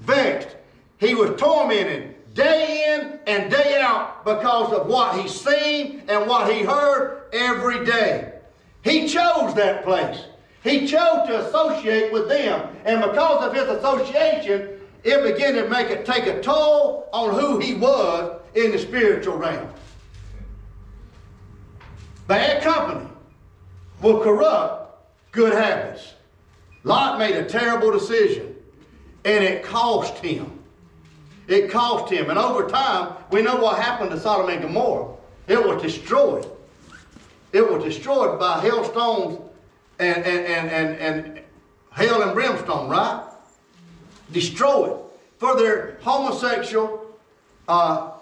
Vexed. 0.01 0.57
He 0.99 1.15
was 1.15 1.39
tormented 1.39 2.16
day 2.37 2.95
in 2.95 3.19
and 3.27 3.51
day 3.51 3.81
out 3.81 4.25
because 4.25 4.73
of 4.73 4.87
what 4.87 5.19
he 5.19 5.27
seen 5.27 6.03
and 6.09 6.29
what 6.29 6.53
he 6.53 6.63
heard 6.63 7.23
every 7.33 7.85
day. 7.85 8.33
He 8.85 9.09
chose 9.09 9.55
that 9.55 9.83
place. 9.85 10.21
He 10.63 10.87
chose 10.87 11.27
to 11.27 11.47
associate 11.47 12.13
with 12.13 12.29
them. 12.29 12.77
And 12.85 13.01
because 13.01 13.45
of 13.45 13.55
his 13.55 13.69
association, 13.69 14.81
it 15.03 15.23
began 15.23 15.55
to 15.55 15.69
make 15.69 15.91
it 15.91 16.05
take 16.05 16.27
a 16.27 16.41
toll 16.41 17.09
on 17.13 17.39
who 17.39 17.59
he 17.59 17.75
was 17.75 18.41
in 18.55 18.71
the 18.71 18.79
spiritual 18.79 19.37
realm. 19.37 19.69
Bad 22.27 22.63
company 22.63 23.09
will 24.03 24.21
corrupt 24.21 25.07
good 25.33 25.53
habits. 25.53 26.15
Lot 26.85 27.19
made 27.19 27.37
a 27.37 27.45
terrible 27.45 27.93
decision, 27.93 28.55
and 29.25 29.43
it 29.45 29.63
cost 29.63 30.19
him. 30.19 30.56
It 31.49 31.71
cost 31.71 32.13
him. 32.13 32.31
And 32.31 32.39
over 32.39 32.69
time, 32.69 33.15
we 33.31 33.43
know 33.43 33.57
what 33.57 33.79
happened 33.79 34.11
to 34.11 34.19
Sodom 34.19 34.51
and 34.51 34.63
Gomorrah. 34.63 35.15
It 35.47 35.65
was 35.65 35.81
destroyed. 35.81 36.47
It 37.53 37.71
was 37.71 37.85
destroyed 37.85 38.39
by 38.39 38.61
hailstones 38.61 39.39
and, 39.99 40.17
and, 40.19 40.47
and, 40.47 40.71
and, 40.71 40.99
and 40.99 41.41
hail 41.95 42.23
and 42.23 42.35
brimstone, 42.35 42.89
right? 42.91 43.25
Destroyed 44.33 45.01
for 45.39 45.57
their 45.57 45.99
homosexual 46.03 47.07
uh, 47.69 48.13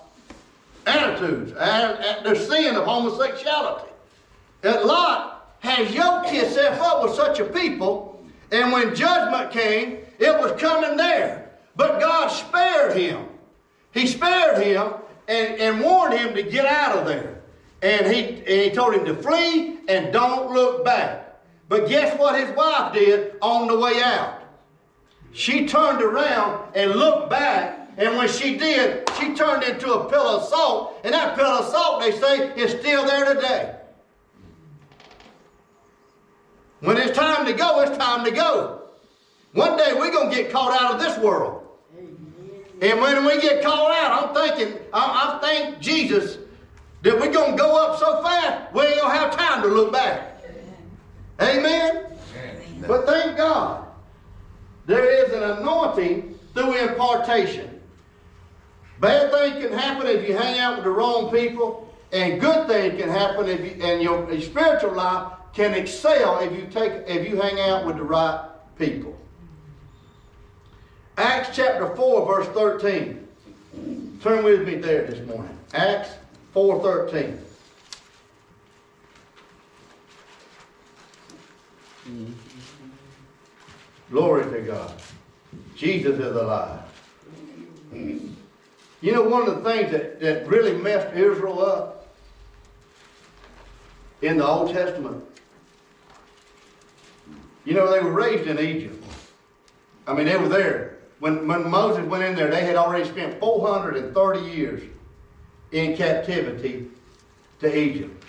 attitudes 0.86 1.52
and, 1.52 1.98
and 1.98 2.26
their 2.26 2.36
sin 2.36 2.76
of 2.76 2.84
homosexuality. 2.84 3.90
And 4.62 4.82
Lot 4.84 5.54
has 5.60 5.92
yoked 5.92 6.28
himself 6.28 6.80
up 6.80 7.02
with 7.02 7.14
such 7.14 7.40
a 7.40 7.44
people, 7.44 8.22
and 8.52 8.70
when 8.70 8.94
judgment 8.94 9.50
came, 9.50 9.98
it 10.18 10.38
was 10.38 10.52
coming 10.60 10.96
there. 10.96 11.43
But 11.76 12.00
God 12.00 12.28
spared 12.28 12.96
him. 12.96 13.26
He 13.92 14.06
spared 14.06 14.62
him 14.62 14.94
and, 15.28 15.60
and 15.60 15.80
warned 15.80 16.18
him 16.18 16.34
to 16.34 16.42
get 16.42 16.66
out 16.66 16.98
of 16.98 17.06
there. 17.06 17.42
And 17.82 18.06
he, 18.06 18.38
and 18.38 18.48
he 18.48 18.70
told 18.70 18.94
him 18.94 19.04
to 19.04 19.14
flee 19.14 19.78
and 19.88 20.12
don't 20.12 20.52
look 20.52 20.84
back. 20.84 21.40
But 21.68 21.88
guess 21.88 22.18
what 22.18 22.38
his 22.38 22.54
wife 22.56 22.92
did 22.92 23.36
on 23.40 23.68
the 23.68 23.78
way 23.78 24.02
out? 24.02 24.42
She 25.32 25.66
turned 25.66 26.00
around 26.02 26.74
and 26.74 26.92
looked 26.92 27.30
back. 27.30 27.90
And 27.96 28.16
when 28.16 28.28
she 28.28 28.56
did, 28.56 29.08
she 29.18 29.34
turned 29.34 29.62
into 29.62 29.92
a 29.92 30.08
pillar 30.08 30.40
of 30.40 30.44
salt. 30.44 31.00
And 31.04 31.12
that 31.14 31.36
pillar 31.36 31.58
of 31.60 31.66
salt, 31.66 32.00
they 32.00 32.12
say, 32.12 32.52
is 32.54 32.72
still 32.72 33.04
there 33.04 33.34
today. 33.34 33.76
When 36.80 36.96
it's 36.96 37.16
time 37.16 37.46
to 37.46 37.52
go, 37.52 37.80
it's 37.80 37.96
time 37.96 38.24
to 38.24 38.30
go. 38.30 38.82
One 39.52 39.76
day 39.76 39.92
we're 39.94 40.10
going 40.10 40.30
to 40.30 40.36
get 40.36 40.52
caught 40.52 40.80
out 40.80 40.94
of 40.94 41.00
this 41.00 41.18
world. 41.18 41.63
And 42.84 43.00
when 43.00 43.24
we 43.24 43.40
get 43.40 43.64
called 43.64 43.92
out, 43.92 44.28
I'm 44.28 44.34
thinking, 44.34 44.78
I, 44.92 45.38
I 45.40 45.46
think 45.46 45.80
Jesus, 45.80 46.36
that 47.00 47.18
we're 47.18 47.32
going 47.32 47.52
to 47.52 47.56
go 47.56 47.82
up 47.82 47.98
so 47.98 48.22
fast, 48.22 48.74
we 48.74 48.82
ain't 48.82 49.00
going 49.00 49.10
to 49.10 49.18
have 49.20 49.34
time 49.34 49.62
to 49.62 49.68
look 49.68 49.90
back. 49.90 50.42
Amen? 51.40 52.04
Amen? 52.36 52.84
But 52.86 53.06
thank 53.06 53.38
God, 53.38 53.86
there 54.84 55.02
is 55.02 55.32
an 55.32 55.42
anointing 55.44 56.38
through 56.52 56.76
impartation. 56.76 57.80
Bad 59.00 59.32
things 59.32 59.64
can 59.64 59.72
happen 59.72 60.06
if 60.06 60.28
you 60.28 60.36
hang 60.36 60.58
out 60.58 60.76
with 60.76 60.84
the 60.84 60.90
wrong 60.90 61.30
people, 61.30 61.90
and 62.12 62.38
good 62.38 62.68
things 62.68 63.00
can 63.00 63.08
happen 63.08 63.48
if 63.48 63.60
you, 63.60 63.82
and 63.82 64.02
your, 64.02 64.30
your 64.30 64.42
spiritual 64.42 64.92
life 64.92 65.32
can 65.54 65.72
excel 65.72 66.38
if 66.40 66.52
you 66.52 66.66
take 66.66 66.92
if 67.08 67.26
you 67.26 67.40
hang 67.40 67.58
out 67.60 67.86
with 67.86 67.96
the 67.96 68.02
right 68.02 68.46
people. 68.76 69.13
Acts 71.16 71.50
chapter 71.54 71.94
4, 71.94 72.26
verse 72.26 72.48
13. 72.48 73.28
Turn 74.20 74.44
with 74.44 74.66
me 74.66 74.76
there 74.76 75.04
this 75.06 75.24
morning. 75.28 75.56
Acts 75.72 76.10
4 76.52 76.82
13. 76.82 77.38
Glory 84.10 84.44
to 84.52 84.60
God. 84.62 84.92
Jesus 85.76 86.18
is 86.18 86.36
alive. 86.36 86.80
You 87.92 89.12
know, 89.12 89.22
one 89.22 89.48
of 89.48 89.62
the 89.62 89.70
things 89.70 89.92
that, 89.92 90.20
that 90.20 90.48
really 90.48 90.72
messed 90.72 91.14
Israel 91.14 91.64
up 91.64 92.08
in 94.22 94.38
the 94.38 94.46
Old 94.46 94.72
Testament, 94.72 95.22
you 97.64 97.74
know, 97.74 97.90
they 97.90 98.00
were 98.00 98.12
raised 98.12 98.48
in 98.48 98.58
Egypt. 98.58 99.04
I 100.06 100.14
mean, 100.14 100.26
they 100.26 100.36
were 100.36 100.48
there. 100.48 100.93
When, 101.24 101.48
when 101.48 101.70
Moses 101.70 102.04
went 102.04 102.22
in 102.22 102.34
there, 102.34 102.50
they 102.50 102.66
had 102.66 102.76
already 102.76 103.08
spent 103.08 103.40
430 103.40 104.40
years 104.40 104.82
in 105.72 105.96
captivity 105.96 106.90
to 107.60 107.78
Egypt. 107.78 108.22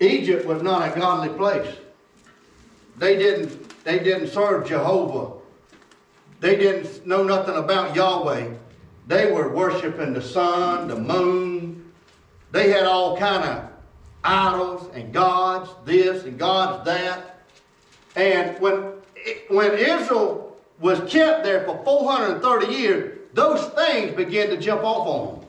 Egypt 0.00 0.44
was 0.46 0.64
not 0.64 0.88
a 0.88 0.98
godly 0.98 1.28
place. 1.28 1.76
They 2.96 3.16
didn't, 3.16 3.84
they 3.84 4.00
didn't 4.00 4.30
serve 4.30 4.66
Jehovah. 4.66 5.34
They 6.40 6.56
didn't 6.56 7.06
know 7.06 7.22
nothing 7.22 7.54
about 7.54 7.94
Yahweh. 7.94 8.48
They 9.06 9.30
were 9.30 9.54
worshiping 9.54 10.12
the 10.12 10.22
sun, 10.22 10.88
the 10.88 10.98
moon. 10.98 11.92
They 12.50 12.70
had 12.70 12.84
all 12.84 13.16
kind 13.16 13.44
of 13.44 13.70
idols 14.24 14.90
and 14.92 15.12
gods, 15.12 15.70
this 15.84 16.24
and 16.24 16.36
gods 16.36 16.84
that. 16.84 17.37
And 18.18 18.60
when, 18.60 18.94
when 19.48 19.78
Israel 19.78 20.56
was 20.80 20.98
kept 21.10 21.44
there 21.44 21.64
for 21.64 21.80
430 21.84 22.66
years, 22.66 23.18
those 23.32 23.64
things 23.68 24.16
began 24.16 24.48
to 24.50 24.56
jump 24.56 24.82
off 24.82 25.06
on 25.06 25.38
them. 25.38 25.48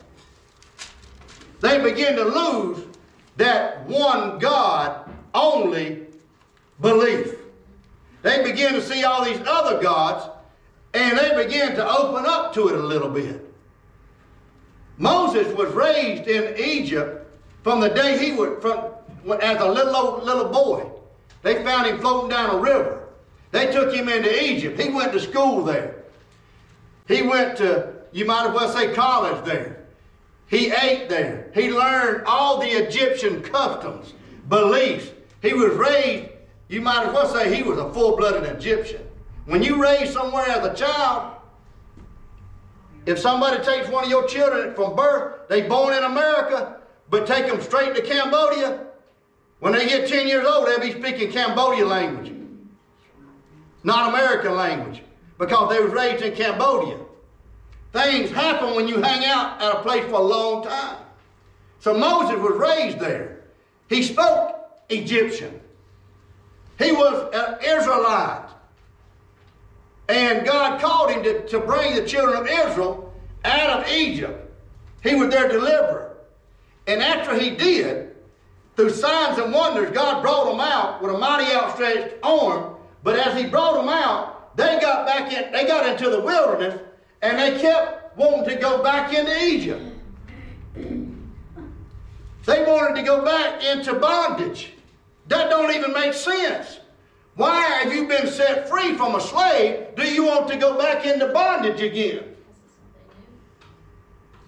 They 1.61 1.81
began 1.81 2.15
to 2.15 2.23
lose 2.23 2.85
that 3.37 3.87
one 3.87 4.37
God 4.37 5.09
only 5.33 6.05
belief. 6.79 7.37
They 8.21 8.43
began 8.43 8.73
to 8.73 8.83
see 8.83 9.03
all 9.03 9.25
these 9.25 9.41
other 9.47 9.81
gods 9.81 10.29
and 10.93 11.17
they 11.17 11.43
began 11.43 11.75
to 11.75 11.89
open 11.89 12.25
up 12.27 12.53
to 12.53 12.67
it 12.67 12.75
a 12.75 12.85
little 12.85 13.09
bit. 13.09 13.51
Moses 14.99 15.51
was 15.57 15.73
raised 15.73 16.27
in 16.27 16.55
Egypt 16.59 17.27
from 17.63 17.79
the 17.79 17.89
day 17.89 18.23
he 18.23 18.31
was 18.31 18.61
from 18.61 18.91
as 19.41 19.59
a 19.59 19.67
little 19.67 20.21
little 20.23 20.49
boy. 20.49 20.98
They 21.41 21.63
found 21.63 21.87
him 21.87 21.99
floating 21.99 22.29
down 22.29 22.55
a 22.55 22.59
river. 22.59 23.07
They 23.51 23.71
took 23.71 23.93
him 23.93 24.09
into 24.09 24.43
Egypt. 24.43 24.79
He 24.79 24.89
went 24.89 25.13
to 25.13 25.19
school 25.19 25.63
there. 25.63 26.03
He 27.07 27.23
went 27.23 27.57
to, 27.57 27.93
you 28.11 28.25
might 28.25 28.47
as 28.47 28.53
well 28.53 28.69
say, 28.69 28.93
college 28.93 29.43
there. 29.45 29.85
He 30.47 30.71
ate 30.71 31.09
there. 31.09 31.51
He 31.53 31.71
learned 31.71 32.25
all 32.25 32.59
the 32.59 32.67
Egyptian 32.67 33.41
customs, 33.41 34.13
beliefs. 34.47 35.11
He 35.41 35.53
was 35.53 35.73
raised, 35.75 36.29
you 36.67 36.81
might 36.81 37.07
as 37.07 37.13
well 37.13 37.27
say, 37.27 37.55
he 37.55 37.63
was 37.63 37.77
a 37.77 37.91
full 37.93 38.17
blooded 38.17 38.43
Egyptian. 38.43 39.01
When 39.45 39.63
you 39.63 39.81
raise 39.81 40.11
somewhere 40.11 40.47
as 40.47 40.65
a 40.65 40.73
child, 40.75 41.35
if 43.05 43.17
somebody 43.17 43.63
takes 43.63 43.89
one 43.89 44.03
of 44.03 44.09
your 44.09 44.27
children 44.27 44.75
from 44.75 44.95
birth, 44.95 45.47
they 45.47 45.63
born 45.63 45.95
in 45.95 46.03
America, 46.03 46.77
but 47.09 47.25
take 47.25 47.47
them 47.47 47.61
straight 47.61 47.95
to 47.95 48.01
Cambodia, 48.03 48.85
when 49.59 49.73
they 49.73 49.87
get 49.87 50.07
10 50.07 50.27
years 50.27 50.45
old, 50.45 50.67
they'll 50.67 50.79
be 50.79 50.91
speaking 50.91 51.31
Cambodia 51.31 51.85
language, 51.85 52.33
not 53.83 54.09
American 54.13 54.55
language, 54.55 55.03
because 55.37 55.69
they 55.69 55.81
was 55.81 55.91
raised 55.91 56.23
in 56.23 56.33
Cambodia. 56.35 56.97
Things 57.91 58.29
happen 58.31 58.75
when 58.75 58.87
you 58.87 59.01
hang 59.01 59.25
out 59.25 59.61
at 59.61 59.75
a 59.75 59.81
place 59.81 60.05
for 60.05 60.19
a 60.19 60.23
long 60.23 60.63
time. 60.63 60.97
So 61.79 61.97
Moses 61.97 62.39
was 62.39 62.57
raised 62.57 62.99
there. 62.99 63.41
He 63.89 64.03
spoke 64.03 64.55
Egyptian. 64.89 65.59
He 66.77 66.91
was 66.91 67.29
an 67.33 67.57
Israelite. 67.61 68.49
And 70.07 70.45
God 70.45 70.79
called 70.81 71.11
him 71.11 71.23
to, 71.23 71.47
to 71.47 71.59
bring 71.59 71.95
the 71.95 72.05
children 72.05 72.37
of 72.37 72.47
Israel 72.47 73.13
out 73.45 73.79
of 73.79 73.91
Egypt. 73.91 74.51
He 75.03 75.15
was 75.15 75.29
their 75.29 75.47
deliverer. 75.47 76.17
And 76.87 77.01
after 77.01 77.37
he 77.37 77.51
did, 77.51 78.08
through 78.79 78.89
signs 78.91 79.37
and 79.37 79.51
wonders, 79.51 79.91
God 79.91 80.21
brought 80.21 80.45
them 80.45 80.61
out 80.61 81.01
with 81.01 81.13
a 81.13 81.17
mighty 81.17 81.53
outstretched 81.53 82.15
arm. 82.23 82.77
But 83.03 83.19
as 83.19 83.37
he 83.37 83.45
brought 83.45 83.73
them 83.73 83.89
out, 83.89 84.55
they 84.55 84.79
got 84.79 85.05
back 85.05 85.33
in, 85.33 85.51
they 85.51 85.67
got 85.67 85.85
into 85.85 86.09
the 86.09 86.21
wilderness 86.21 86.79
and 87.21 87.37
they 87.37 87.59
kept 87.59 88.17
wanting 88.17 88.45
to 88.45 88.55
go 88.55 88.81
back 88.81 89.13
into 89.13 89.37
Egypt. 89.43 89.81
They 92.45 92.63
wanted 92.63 92.95
to 92.95 93.01
go 93.03 93.21
back 93.25 93.65
into 93.65 93.95
bondage. 93.95 94.71
That 95.27 95.49
don't 95.49 95.75
even 95.75 95.91
make 95.91 96.13
sense. 96.13 96.79
Why 97.35 97.59
have 97.59 97.93
you 97.93 98.07
been 98.07 98.27
set 98.27 98.69
free 98.69 98.95
from 98.95 99.15
a 99.15 99.19
slave? 99.19 99.93
Do 99.97 100.09
you 100.09 100.23
want 100.23 100.47
to 100.51 100.55
go 100.55 100.77
back 100.77 101.05
into 101.05 101.27
bondage 101.27 101.81
again? 101.81 102.23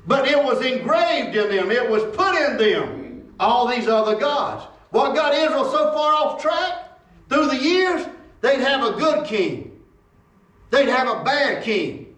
But 0.08 0.30
it 0.30 0.42
was 0.42 0.66
engraved 0.66 1.36
in 1.36 1.54
them, 1.54 1.70
it 1.70 1.90
was 1.90 2.04
put 2.16 2.34
in 2.36 2.56
them, 2.56 3.01
all 3.42 3.68
these 3.68 3.88
other 3.88 4.16
gods. 4.16 4.66
What 4.92 5.16
got 5.16 5.34
Israel 5.34 5.66
so 5.66 5.92
far 5.92 6.14
off 6.14 6.42
track? 6.42 7.00
Through 7.28 7.48
the 7.48 7.58
years, 7.58 8.08
they'd 8.42 8.60
have 8.60 8.84
a 8.84 8.98
good 8.98 9.26
king, 9.26 9.80
they'd 10.70 10.90
have 10.90 11.08
a 11.08 11.24
bad 11.24 11.64
king, 11.64 12.16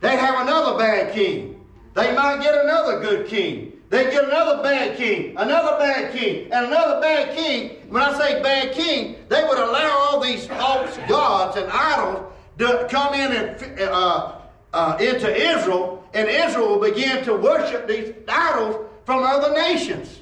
they'd 0.00 0.18
have 0.18 0.46
another 0.46 0.78
bad 0.78 1.12
king, 1.14 1.64
they 1.94 2.14
might 2.14 2.40
get 2.40 2.54
another 2.54 3.00
good 3.00 3.26
king. 3.26 3.72
They 3.90 4.04
get 4.04 4.22
another 4.22 4.62
bad 4.62 4.96
king, 4.96 5.34
another 5.36 5.76
bad 5.76 6.12
king, 6.12 6.44
and 6.52 6.66
another 6.66 7.00
bad 7.00 7.36
king. 7.36 7.70
When 7.88 8.00
I 8.00 8.16
say 8.16 8.40
bad 8.40 8.72
king, 8.72 9.16
they 9.28 9.42
would 9.42 9.58
allow 9.58 9.90
all 9.98 10.20
these 10.20 10.46
false 10.46 10.96
gods 11.08 11.56
and 11.56 11.68
idols 11.68 12.32
to 12.58 12.86
come 12.88 13.14
in 13.14 13.32
and 13.32 13.80
uh, 13.80 14.36
uh, 14.72 14.96
into 15.00 15.34
Israel, 15.34 16.08
and 16.14 16.28
Israel 16.28 16.78
will 16.78 16.88
begin 16.88 17.24
to 17.24 17.34
worship 17.34 17.88
these 17.88 18.14
idols 18.28 18.86
from 19.04 19.24
other 19.24 19.52
nations. 19.54 20.19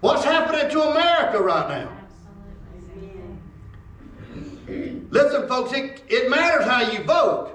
What's 0.00 0.24
happening 0.24 0.70
to 0.70 0.82
America 0.82 1.42
right 1.42 1.68
now? 1.68 1.92
Listen, 5.10 5.48
folks, 5.48 5.72
it, 5.72 6.02
it 6.08 6.30
matters 6.30 6.66
how 6.66 6.82
you 6.82 7.02
vote. 7.02 7.54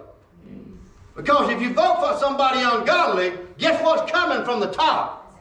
Because 1.16 1.52
if 1.52 1.62
you 1.62 1.74
vote 1.74 2.00
for 2.00 2.20
somebody 2.20 2.60
ungodly, 2.60 3.34
guess 3.58 3.82
what's 3.84 4.12
coming 4.12 4.44
from 4.44 4.60
the 4.60 4.72
top? 4.72 5.40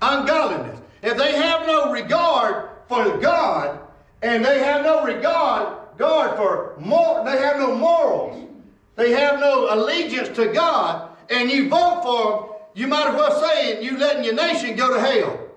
Ungodliness. 0.00 0.80
If 1.02 1.18
they 1.18 1.32
have 1.32 1.66
no 1.66 1.92
regard 1.92 2.70
for 2.88 3.18
God, 3.18 3.80
and 4.22 4.44
they 4.44 4.60
have 4.60 4.84
no 4.84 5.04
regard, 5.04 5.76
God 5.98 6.36
for 6.36 6.74
more, 6.78 7.24
they 7.24 7.38
have 7.38 7.58
no 7.58 7.74
morals, 7.74 8.48
they 8.96 9.10
have 9.10 9.40
no 9.40 9.74
allegiance 9.74 10.34
to 10.36 10.52
God, 10.52 11.10
and 11.28 11.50
you 11.50 11.68
vote 11.68 12.02
for 12.02 12.30
them, 12.30 12.54
you 12.74 12.86
might 12.86 13.08
as 13.08 13.14
well 13.14 13.40
say 13.40 13.82
you're 13.82 13.98
letting 13.98 14.24
your 14.24 14.34
nation 14.34 14.76
go 14.76 14.94
to 14.94 15.00
hell. 15.00 15.47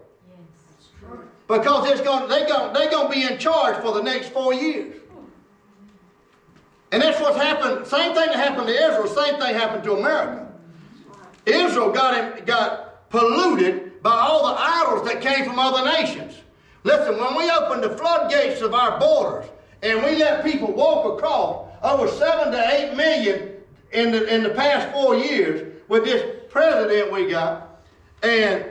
Because 1.52 1.92
it's 1.92 2.00
going, 2.00 2.30
they're 2.30 2.48
going, 2.48 2.72
they're 2.72 2.90
going 2.90 3.12
to 3.12 3.14
be 3.14 3.24
in 3.24 3.38
charge 3.38 3.76
for 3.82 3.94
the 3.94 4.02
next 4.02 4.30
four 4.30 4.54
years. 4.54 4.96
And 6.94 7.02
that's 7.02 7.20
what's 7.20 7.36
happened. 7.36 7.86
Same 7.86 8.14
thing 8.14 8.28
that 8.28 8.36
happened 8.36 8.68
to 8.68 8.74
Israel, 8.74 9.08
same 9.08 9.40
thing 9.40 9.54
happened 9.54 9.84
to 9.84 9.96
America. 9.96 10.48
Israel 11.46 11.92
got, 11.92 12.46
got 12.46 13.10
polluted 13.10 14.02
by 14.02 14.12
all 14.12 14.48
the 14.48 14.62
idols 14.62 15.06
that 15.08 15.22
came 15.22 15.44
from 15.44 15.60
other 15.60 15.84
nations. 15.92 16.36
Listen, 16.86 17.20
when 17.20 17.36
we 17.36 17.52
opened 17.52 17.84
the 17.84 17.98
floodgates 17.98 18.62
of 18.62 18.74
our 18.74 18.98
borders 18.98 19.50
and 19.84 20.02
we 20.04 20.16
let 20.16 20.46
people 20.46 20.72
walk 20.72 21.18
across 21.18 21.68
over 21.84 22.08
seven 22.08 22.54
to 22.54 22.76
eight 22.76 22.96
million 22.96 23.58
in 23.92 24.12
the, 24.12 24.34
in 24.34 24.44
the 24.44 24.52
past 24.52 24.90
four 24.94 25.16
years 25.16 25.82
with 25.90 26.06
this 26.06 26.24
president 26.50 27.12
we 27.12 27.30
got, 27.30 27.82
and 28.24 28.70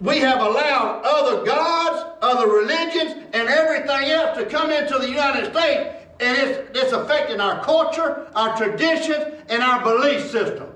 we 0.00 0.18
have 0.18 0.40
allowed 0.40 1.02
other 1.04 1.44
gods, 1.44 2.04
other 2.22 2.48
religions, 2.48 3.12
and 3.32 3.48
everything 3.48 4.10
else 4.10 4.36
to 4.38 4.46
come 4.46 4.70
into 4.70 4.98
the 4.98 5.08
United 5.08 5.52
States 5.52 6.00
and 6.20 6.36
it's, 6.36 6.78
it's 6.78 6.92
affecting 6.92 7.40
our 7.40 7.64
culture, 7.64 8.28
our 8.34 8.56
traditions, 8.56 9.42
and 9.48 9.62
our 9.62 9.82
belief 9.82 10.30
system. 10.30 10.68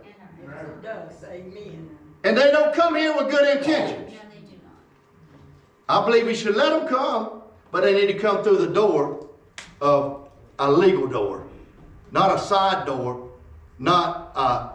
And 2.24 2.37
they 2.37 2.50
don't 2.50 2.74
come 2.74 2.96
here 2.96 3.14
with 3.14 3.30
good 3.30 3.58
intentions. 3.58 4.10
No, 4.10 4.18
they 4.32 4.40
do 4.40 4.56
not. 5.87 6.02
I 6.02 6.06
believe 6.06 6.26
we 6.26 6.34
should 6.34 6.56
let 6.56 6.70
them 6.70 6.88
come, 6.88 7.42
but 7.70 7.82
they 7.82 7.92
need 7.92 8.06
to 8.06 8.18
come 8.18 8.42
through 8.42 8.56
the 8.56 8.72
door 8.72 9.28
of 9.82 10.28
a 10.58 10.72
legal 10.72 11.06
door, 11.06 11.46
not 12.10 12.34
a 12.34 12.38
side 12.38 12.87
door, 12.87 13.30
not. 13.78 14.32
Uh, 14.34 14.72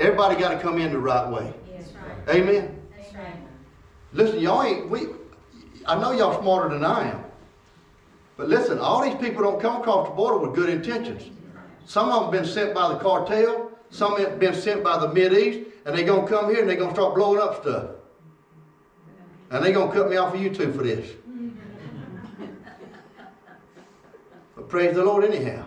everybody 0.00 0.34
got 0.34 0.48
to 0.48 0.58
come 0.58 0.78
in 0.78 0.90
the 0.90 0.98
right 0.98 1.30
way. 1.30 1.54
That's 1.76 1.92
right. 1.92 2.36
Amen. 2.36 2.76
That's 2.96 3.14
right. 3.14 3.36
Listen, 4.12 4.40
y'all 4.40 4.62
ain't 4.62 4.88
we. 4.88 5.08
I 5.86 5.98
know 5.98 6.12
y'all 6.12 6.40
smarter 6.40 6.68
than 6.70 6.84
I 6.84 7.10
am, 7.10 7.24
but 8.36 8.48
listen, 8.48 8.78
all 8.78 9.02
these 9.02 9.14
people 9.16 9.42
don't 9.42 9.60
come 9.60 9.80
across 9.80 10.08
the 10.08 10.14
border 10.14 10.38
with 10.38 10.54
good 10.54 10.68
intentions. 10.68 11.30
Some 11.86 12.10
of 12.10 12.22
them 12.22 12.30
been 12.30 12.44
sent 12.44 12.74
by 12.74 12.88
the 12.88 12.98
cartel. 12.98 13.70
Some 13.90 14.18
have 14.18 14.38
been 14.38 14.54
sent 14.54 14.84
by 14.84 14.98
the 14.98 15.12
Mid 15.12 15.32
East, 15.32 15.60
and 15.86 15.96
they 15.96 16.04
gonna 16.04 16.28
come 16.28 16.50
here 16.50 16.60
and 16.60 16.68
they 16.68 16.76
gonna 16.76 16.92
start 16.92 17.14
blowing 17.14 17.40
up 17.40 17.62
stuff. 17.62 17.90
And 19.50 19.64
they 19.64 19.72
gonna 19.72 19.92
cut 19.92 20.10
me 20.10 20.16
off 20.16 20.34
of 20.34 20.40
YouTube 20.40 20.76
for 20.76 20.82
this. 20.82 21.10
but 24.56 24.68
praise 24.68 24.94
the 24.94 25.02
Lord 25.04 25.24
anyhow. 25.24 25.64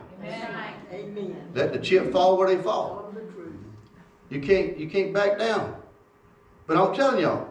Amen. 0.94 1.52
Let 1.56 1.74
the 1.74 1.80
chip 1.80 2.12
fall 2.12 2.38
where 2.38 2.48
they 2.48 2.62
fall. 2.62 3.06
All 3.06 3.12
the 3.14 3.22
truth. 3.34 3.56
You 4.30 4.40
can't 4.40 4.78
you 4.78 4.88
can't 4.88 5.14
back 5.14 5.40
down. 5.40 5.76
But 6.68 6.78
I'm 6.78 6.94
telling 6.94 7.22
y'all, 7.22 7.51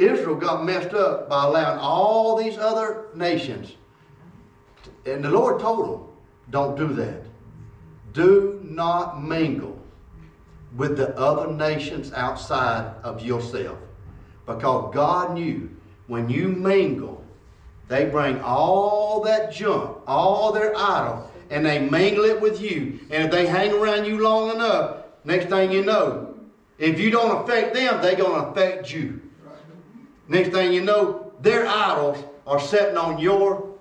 Israel 0.00 0.36
got 0.36 0.64
messed 0.64 0.94
up 0.94 1.28
by 1.28 1.44
allowing 1.44 1.78
all 1.78 2.36
these 2.36 2.56
other 2.56 3.06
nations. 3.14 3.76
And 5.04 5.22
the 5.22 5.30
Lord 5.30 5.60
told 5.60 5.90
them, 5.90 6.06
don't 6.50 6.76
do 6.76 6.88
that. 6.94 7.22
Do 8.12 8.60
not 8.64 9.22
mingle 9.22 9.78
with 10.76 10.96
the 10.96 11.16
other 11.18 11.52
nations 11.52 12.12
outside 12.12 12.94
of 13.02 13.22
yourself. 13.22 13.78
Because 14.46 14.94
God 14.94 15.34
knew 15.34 15.70
when 16.06 16.28
you 16.28 16.48
mingle, 16.48 17.24
they 17.88 18.06
bring 18.06 18.40
all 18.40 19.20
that 19.22 19.52
junk, 19.52 19.98
all 20.06 20.52
their 20.52 20.74
idols, 20.76 21.28
and 21.50 21.66
they 21.66 21.80
mingle 21.80 22.24
it 22.24 22.40
with 22.40 22.60
you. 22.60 23.00
And 23.10 23.24
if 23.24 23.30
they 23.30 23.46
hang 23.46 23.72
around 23.72 24.06
you 24.06 24.22
long 24.22 24.50
enough, 24.50 25.04
next 25.24 25.46
thing 25.46 25.70
you 25.72 25.84
know, 25.84 26.34
if 26.78 26.98
you 26.98 27.10
don't 27.10 27.42
affect 27.42 27.74
them, 27.74 28.00
they're 28.00 28.16
going 28.16 28.40
to 28.40 28.48
affect 28.48 28.92
you. 28.92 29.20
Next 30.30 30.50
thing 30.50 30.72
you 30.72 30.82
know, 30.82 31.32
their 31.40 31.66
idols 31.66 32.24
are 32.46 32.60
sitting 32.60 32.96
on 32.96 33.18
your 33.18 33.74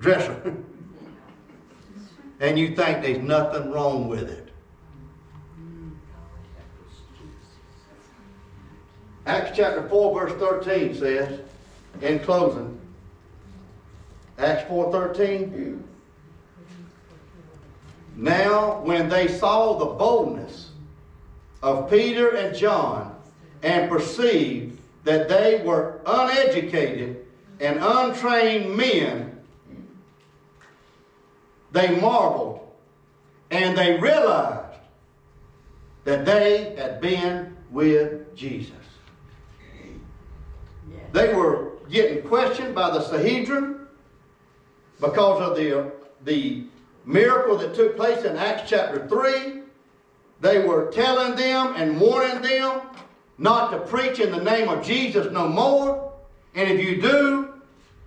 dresser. 0.00 0.56
and 2.40 2.58
you 2.58 2.74
think 2.74 3.02
there's 3.02 3.18
nothing 3.18 3.70
wrong 3.70 4.08
with 4.08 4.30
it. 4.30 4.48
Acts 9.26 9.50
chapter 9.54 9.86
4, 9.86 10.20
verse 10.20 10.32
13 10.40 10.94
says, 10.94 11.40
in 12.00 12.18
closing, 12.20 12.80
Acts 14.38 14.62
4:13. 14.70 15.82
Now, 18.16 18.80
when 18.80 19.10
they 19.10 19.28
saw 19.28 19.74
the 19.74 19.84
boldness 19.84 20.70
of 21.62 21.90
Peter 21.90 22.30
and 22.36 22.56
John 22.56 23.15
and 23.62 23.90
perceived 23.90 24.78
that 25.04 25.28
they 25.28 25.62
were 25.64 26.00
uneducated 26.06 27.24
and 27.60 27.78
untrained 27.80 28.76
men, 28.76 29.38
they 31.72 32.00
marveled 32.00 32.68
and 33.50 33.76
they 33.76 33.98
realized 33.98 34.78
that 36.04 36.24
they 36.24 36.74
had 36.76 37.00
been 37.00 37.56
with 37.70 38.34
Jesus. 38.36 38.72
They 41.12 41.32
were 41.34 41.72
getting 41.90 42.26
questioned 42.26 42.74
by 42.74 42.90
the 42.90 43.00
Sanhedrin 43.00 43.86
because 45.00 45.40
of 45.40 45.56
the, 45.56 45.92
the 46.24 46.64
miracle 47.04 47.56
that 47.58 47.74
took 47.74 47.96
place 47.96 48.24
in 48.24 48.36
Acts 48.36 48.68
chapter 48.68 49.06
3. 49.06 49.62
They 50.40 50.66
were 50.66 50.90
telling 50.90 51.36
them 51.36 51.74
and 51.76 52.00
warning 52.00 52.42
them 52.42 52.82
not 53.38 53.70
to 53.70 53.78
preach 53.80 54.18
in 54.18 54.30
the 54.30 54.42
name 54.42 54.68
of 54.68 54.84
Jesus 54.84 55.30
no 55.32 55.48
more. 55.48 56.12
And 56.54 56.70
if 56.70 56.82
you 56.82 57.00
do, 57.00 57.54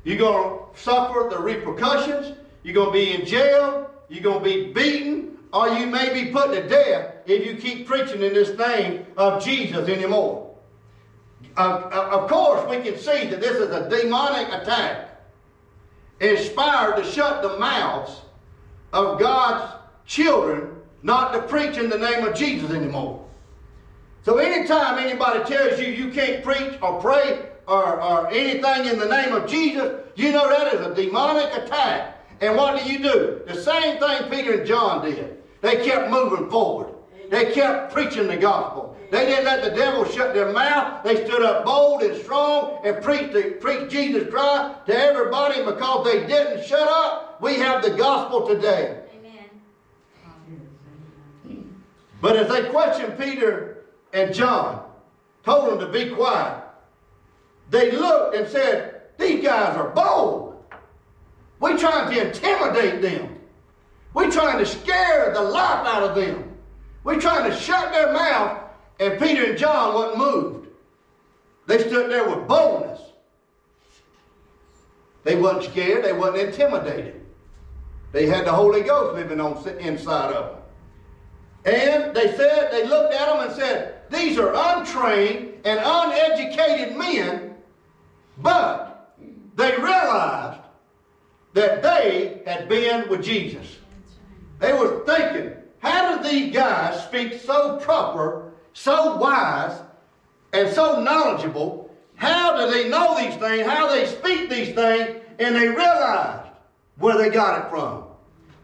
you're 0.04 0.18
going 0.18 0.60
to 0.60 0.80
suffer 0.80 1.28
the 1.30 1.40
repercussions. 1.40 2.38
You're 2.64 2.74
going 2.74 2.88
to 2.88 2.94
be 2.94 3.14
in 3.14 3.26
jail. 3.26 3.92
You're 4.10 4.24
going 4.24 4.44
to 4.44 4.44
be 4.44 4.74
beaten. 4.74 5.38
Or 5.54 5.70
you 5.70 5.88
may 5.88 6.14
be 6.14 6.32
put 6.32 6.52
to 6.52 6.68
death 6.68 7.16
if 7.26 7.46
you 7.46 7.56
keep 7.58 7.88
preaching 7.88 8.22
in 8.22 8.34
this 8.34 8.58
name 8.58 9.06
of 9.18 9.44
Jesus 9.44 9.88
anymore. 9.88 10.56
Of, 11.58 12.30
course, 12.30 12.70
we 12.70 12.82
can 12.82 12.98
see 12.98 13.28
that 13.28 13.42
this 13.42 13.58
is 13.58 13.70
a 13.70 13.90
demonic 13.90 14.48
attack 14.48 15.10
inspired 16.20 17.02
to 17.02 17.10
shut 17.10 17.42
the 17.42 17.58
mouths 17.58 18.22
of 18.94 19.20
God's 19.20 19.74
children 20.06 20.76
not 21.04 21.34
to 21.34 21.42
preach 21.42 21.78
in 21.78 21.90
the 21.90 21.98
name 21.98 22.26
of 22.26 22.36
Jesus 22.36 22.72
anymore. 22.72 23.26
So 24.24 24.38
anytime 24.38 25.00
anybody 25.00 25.44
tells 25.46 25.80
you 25.80 25.88
you 25.88 26.12
can't 26.12 26.44
preach 26.44 26.78
or 26.82 27.00
pray 27.02 27.48
or, 27.68 28.02
or 28.02 28.28
anything 28.30 28.88
in 28.92 29.00
the 29.00 29.08
name 29.08 29.34
of 29.34 29.48
Jesus, 29.48 30.02
you 30.16 30.32
know 30.32 30.50
that 30.50 30.74
is 30.74 30.86
a 30.86 30.94
demonic 30.94 31.54
attack. 31.54 32.18
And 32.42 32.56
what 32.56 32.82
do 32.82 32.92
you 32.92 33.00
do? 33.00 33.42
The 33.48 33.62
same 33.62 34.00
thing 34.00 34.30
Peter 34.30 34.60
and 34.60 34.68
John 34.68 35.06
did. 35.06 35.38
They 35.62 35.86
kept 35.86 36.10
moving 36.10 36.50
forward. 36.50 36.94
They 37.30 37.52
kept 37.52 37.94
preaching 37.94 38.28
the 38.28 38.38
gospel. 38.38 38.98
They 39.12 39.26
didn't 39.26 39.46
let 39.46 39.64
the 39.64 39.72
devil 39.72 40.06
shut 40.06 40.34
their 40.34 40.52
mouth. 40.52 41.04
They 41.04 41.26
stood 41.26 41.42
up 41.42 41.66
bold 41.66 42.04
and 42.04 42.16
strong 42.22 42.80
and 42.86 43.04
preached, 43.04 43.34
the, 43.34 43.58
preached 43.60 43.92
Jesus 43.92 44.30
Christ 44.30 44.86
to 44.86 44.96
everybody. 44.96 45.64
Because 45.64 46.06
they 46.06 46.28
didn't 46.28 46.66
shut 46.66 46.88
up, 46.88 47.42
we 47.42 47.56
have 47.56 47.82
the 47.82 47.92
gospel 47.92 48.48
today. 48.48 49.02
Amen. 51.46 51.74
But 52.22 52.38
as 52.38 52.50
they 52.50 52.70
questioned 52.70 53.18
Peter 53.18 53.69
and 54.14 54.34
John, 54.34 54.84
told 55.44 55.70
them 55.70 55.80
to 55.80 55.88
be 55.88 56.10
quiet, 56.10 56.64
they 57.70 57.92
looked 57.92 58.36
and 58.36 58.48
said, 58.48 59.02
These 59.18 59.44
guys 59.44 59.76
are 59.76 59.90
bold. 59.90 60.64
We're 61.60 61.78
trying 61.78 62.14
to 62.14 62.28
intimidate 62.28 63.02
them. 63.02 63.38
We're 64.14 64.32
trying 64.32 64.58
to 64.60 64.66
scare 64.66 65.34
the 65.34 65.42
life 65.42 65.86
out 65.86 66.04
of 66.04 66.16
them. 66.16 66.58
We're 67.04 67.20
trying 67.20 67.50
to 67.50 67.56
shut 67.56 67.92
their 67.92 68.12
mouth, 68.14 68.62
and 69.00 69.20
Peter 69.20 69.46
and 69.46 69.58
John 69.58 69.94
wasn't 69.94 70.18
moved. 70.18 70.68
They 71.68 71.80
stood 71.80 72.10
there 72.10 72.28
with 72.28 72.48
boldness. 72.48 73.00
They 75.24 75.36
wasn't 75.36 75.72
scared, 75.72 76.04
they 76.04 76.14
wasn't 76.14 76.50
intimidated. 76.50 77.22
They 78.12 78.26
had 78.26 78.46
the 78.46 78.52
Holy 78.52 78.82
Ghost 78.82 79.16
living 79.16 79.40
on 79.40 79.68
inside 79.80 80.34
of 80.34 80.56
them. 80.56 81.74
And 81.74 82.16
they 82.16 82.36
said, 82.36 82.72
they 82.72 82.88
looked 82.88 83.14
at 83.14 83.28
them 83.28 83.48
and 83.48 83.56
said, 83.56 83.99
These 84.10 84.38
are 84.40 84.54
untrained 84.54 85.54
and 85.66 85.80
uneducated 85.84 86.98
men, 86.98 87.56
but 88.38 89.14
they 89.56 89.76
realized 89.78 90.62
that 91.54 91.82
they 91.82 92.42
had 92.46 92.70
been 92.70 93.10
with 93.10 93.24
Jesus. 93.24 93.78
They 94.60 94.74
were 94.74 95.04
thinking, 95.06 95.54
how 95.80 96.18
do 96.18 96.30
these 96.30 96.54
guys 96.54 97.04
speak 97.04 97.42
so 97.42 97.78
proper, 97.78 98.52
so 98.74 99.16
wise, 99.18 99.80
and 100.54 100.74
so 100.74 101.02
knowledgeable? 101.02 101.90
How 102.16 102.58
do 102.58 102.72
they 102.72 102.90
know 102.90 103.16
these 103.18 103.36
things? 103.36 103.66
How 103.66 103.88
they 103.88 104.06
speak 104.06 104.50
these 104.50 104.76
things? 104.76 105.22
And 105.40 105.56
they 105.56 105.70
realized 105.70 106.50
where 106.98 107.18
they 107.18 107.30
got 107.30 107.66
it 107.66 107.70
from. 107.70 108.04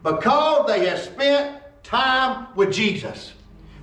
Because 0.02 0.66
they 0.66 0.86
had 0.86 0.98
spent 0.98 1.60
time 1.82 2.48
with 2.54 2.72
Jesus. 2.72 3.32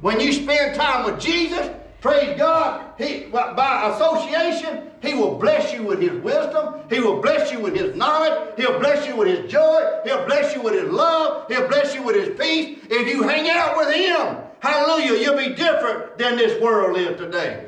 When 0.03 0.19
you 0.19 0.33
spend 0.33 0.75
time 0.75 1.05
with 1.05 1.17
Jesus, 1.17 1.69
praise 2.01 2.37
God, 2.37 2.91
he, 2.97 3.27
by 3.31 3.89
association, 3.95 4.91
He 5.01 5.13
will 5.13 5.35
bless 5.35 5.71
you 5.71 5.81
with 5.83 6.01
His 6.01 6.11
wisdom. 6.21 6.81
He 6.89 6.99
will 6.99 7.21
bless 7.21 7.53
you 7.53 7.61
with 7.61 7.73
His 7.73 7.95
knowledge. 7.95 8.49
He'll 8.57 8.79
bless 8.79 9.07
you 9.07 9.15
with 9.15 9.29
His 9.29 9.49
joy. 9.49 10.01
He'll 10.03 10.25
bless 10.25 10.53
you 10.53 10.61
with 10.61 10.73
His 10.73 10.91
love. 10.91 11.47
He'll 11.47 11.69
bless 11.69 11.95
you 11.95 12.03
with 12.03 12.17
His 12.17 12.37
peace. 12.37 12.79
If 12.89 13.07
you 13.07 13.23
hang 13.23 13.49
out 13.49 13.77
with 13.77 13.95
Him, 13.95 14.39
hallelujah, 14.59 15.21
you'll 15.21 15.37
be 15.37 15.55
different 15.55 16.17
than 16.17 16.35
this 16.35 16.61
world 16.61 16.97
is 16.97 17.17
today. 17.17 17.67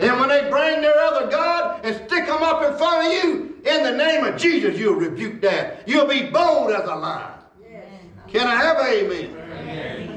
And 0.00 0.18
when 0.20 0.30
they 0.30 0.48
bring 0.48 0.80
their 0.80 0.98
other 0.98 1.30
God 1.30 1.84
and 1.84 1.94
stick 1.96 2.24
them 2.28 2.42
up 2.42 2.62
in 2.62 2.78
front 2.78 3.08
of 3.08 3.12
you, 3.12 3.60
in 3.66 3.82
the 3.82 3.94
name 3.94 4.24
of 4.24 4.40
Jesus, 4.40 4.78
you'll 4.78 4.94
rebuke 4.94 5.42
that. 5.42 5.86
You'll 5.86 6.06
be 6.06 6.30
bold 6.30 6.70
as 6.70 6.88
a 6.88 6.94
lion. 6.94 7.30
Yes. 7.60 7.84
Can 8.28 8.46
I 8.46 8.56
have 8.56 8.78
an 8.78 8.86
amen? 8.86 9.36
Amen. 9.36 10.07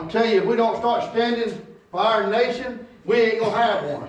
I'm 0.00 0.08
telling 0.08 0.30
you, 0.30 0.38
if 0.38 0.46
we 0.46 0.56
don't 0.56 0.78
start 0.78 1.10
standing 1.10 1.60
for 1.90 2.00
our 2.00 2.30
nation, 2.30 2.86
we 3.04 3.16
ain't 3.16 3.40
gonna 3.40 3.54
have 3.54 3.84
one. 3.84 4.08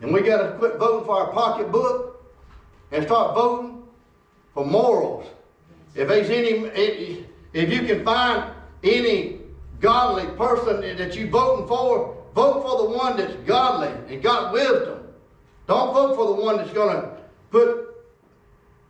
And 0.00 0.12
we 0.12 0.22
gotta 0.22 0.52
quit 0.52 0.76
voting 0.76 1.04
for 1.04 1.18
our 1.18 1.32
pocketbook 1.32 2.24
and 2.92 3.04
start 3.04 3.34
voting 3.34 3.82
for 4.54 4.64
morals. 4.64 5.26
If 5.96 6.06
there's 6.06 6.30
any, 6.30 7.26
if 7.52 7.72
you 7.72 7.82
can 7.82 8.04
find 8.04 8.52
any 8.84 9.40
godly 9.80 10.26
person 10.36 10.80
that 10.96 11.16
you're 11.16 11.26
voting 11.26 11.66
for, 11.66 12.16
vote 12.36 12.62
for 12.62 12.84
the 12.84 12.96
one 12.96 13.16
that's 13.16 13.34
godly 13.46 13.90
and 14.08 14.22
got 14.22 14.52
wisdom. 14.52 15.08
Don't 15.66 15.92
vote 15.92 16.14
for 16.14 16.26
the 16.28 16.40
one 16.40 16.58
that's 16.58 16.72
gonna 16.72 17.16
put 17.50 17.96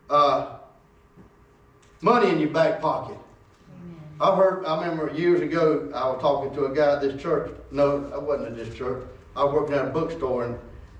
uh, 0.07 0.59
money 2.01 2.29
in 2.29 2.39
your 2.39 2.49
back 2.49 2.81
pocket. 2.81 3.17
I've 4.19 4.37
heard, 4.37 4.65
I 4.65 4.81
remember 4.85 5.11
years 5.13 5.41
ago, 5.41 5.91
I 5.95 6.07
was 6.09 6.21
talking 6.21 6.53
to 6.55 6.65
a 6.65 6.75
guy 6.75 6.93
at 6.93 7.01
this 7.01 7.19
church. 7.21 7.51
No, 7.71 8.11
I 8.13 8.17
wasn't 8.19 8.49
at 8.49 8.55
this 8.55 8.73
church. 8.75 9.03
I 9.35 9.43
was 9.43 9.53
working 9.53 9.73
at 9.75 9.87
a 9.87 9.89
bookstore 9.89 10.45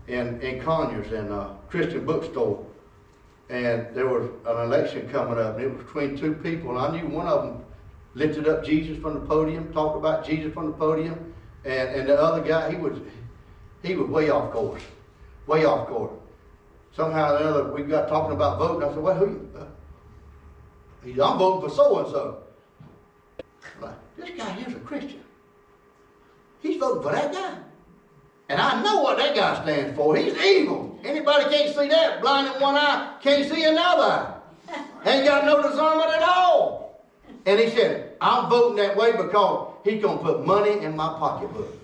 in, 0.07 0.15
in, 0.15 0.41
in 0.41 0.61
Conyers, 0.63 1.11
in 1.11 1.31
a 1.31 1.55
Christian 1.69 2.05
bookstore. 2.05 2.65
And 3.49 3.87
there 3.93 4.07
was 4.07 4.29
an 4.45 4.61
election 4.61 5.07
coming 5.09 5.37
up, 5.37 5.57
and 5.57 5.65
it 5.65 5.67
was 5.75 5.83
between 5.83 6.17
two 6.17 6.33
people. 6.33 6.71
And 6.71 6.79
I 6.79 6.99
knew 6.99 7.07
one 7.09 7.27
of 7.27 7.43
them 7.43 7.63
lifted 8.15 8.47
up 8.47 8.63
Jesus 8.63 8.97
from 9.01 9.13
the 9.15 9.19
podium, 9.19 9.71
talked 9.73 9.97
about 9.97 10.25
Jesus 10.25 10.53
from 10.53 10.67
the 10.67 10.73
podium. 10.73 11.33
And, 11.63 11.89
and 11.89 12.09
the 12.09 12.19
other 12.19 12.41
guy, 12.41 12.71
he 12.71 12.77
was, 12.77 12.97
he 13.83 13.95
was 13.95 14.09
way 14.09 14.29
off 14.31 14.51
course, 14.51 14.81
way 15.45 15.65
off 15.65 15.87
course. 15.87 16.13
Somehow 16.95 17.33
or 17.35 17.37
another, 17.37 17.71
we 17.71 17.83
got 17.83 18.07
talking 18.09 18.33
about 18.33 18.57
voting. 18.57 18.89
I 18.89 18.93
said, 18.93 19.03
well, 19.03 19.15
who, 19.15 19.25
you- 19.27 19.49
uh, 19.59 19.65
I'm 21.03 21.37
voting 21.37 21.69
for 21.69 21.75
so-and-so. 21.75 22.43
This 24.17 24.29
guy 24.37 24.49
here's 24.51 24.75
a 24.75 24.79
Christian. 24.79 25.23
He's 26.61 26.77
voting 26.77 27.01
for 27.01 27.11
that 27.11 27.33
guy. 27.33 27.57
And 28.49 28.61
I 28.61 28.83
know 28.83 29.01
what 29.01 29.17
that 29.17 29.35
guy 29.35 29.63
stands 29.63 29.95
for. 29.95 30.15
He's 30.15 30.37
evil. 30.37 30.99
Anybody 31.03 31.45
can't 31.45 31.75
see 31.75 31.87
that. 31.87 32.21
Blind 32.21 32.53
in 32.53 32.61
one 32.61 32.75
eye, 32.75 33.15
can't 33.21 33.49
see 33.49 33.63
another. 33.63 34.35
Ain't 35.05 35.25
got 35.25 35.45
no 35.45 35.61
discernment 35.63 36.09
at 36.11 36.21
all. 36.21 37.07
And 37.45 37.59
he 37.59 37.69
said, 37.69 38.17
I'm 38.21 38.49
voting 38.49 38.77
that 38.77 38.95
way 38.95 39.13
because 39.13 39.73
he's 39.83 40.03
gonna 40.03 40.21
put 40.21 40.45
money 40.45 40.83
in 40.83 40.95
my 40.95 41.07
pocketbook. 41.17 41.75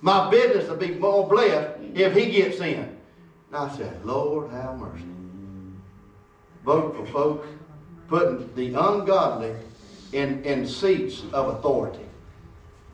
My 0.00 0.28
business 0.30 0.68
will 0.68 0.76
be 0.76 0.94
more 0.94 1.28
blessed 1.28 1.78
if 1.94 2.16
he 2.16 2.30
gets 2.30 2.58
in. 2.60 2.78
And 2.78 3.56
I 3.56 3.76
said, 3.76 4.04
Lord, 4.04 4.50
have 4.50 4.78
mercy. 4.78 5.04
Vote 6.64 6.96
for 6.96 7.06
folks 7.06 7.48
putting 8.10 8.52
the 8.56 8.74
ungodly 8.74 9.54
in, 10.12 10.42
in 10.44 10.66
seats 10.66 11.22
of 11.32 11.54
authority. 11.54 12.04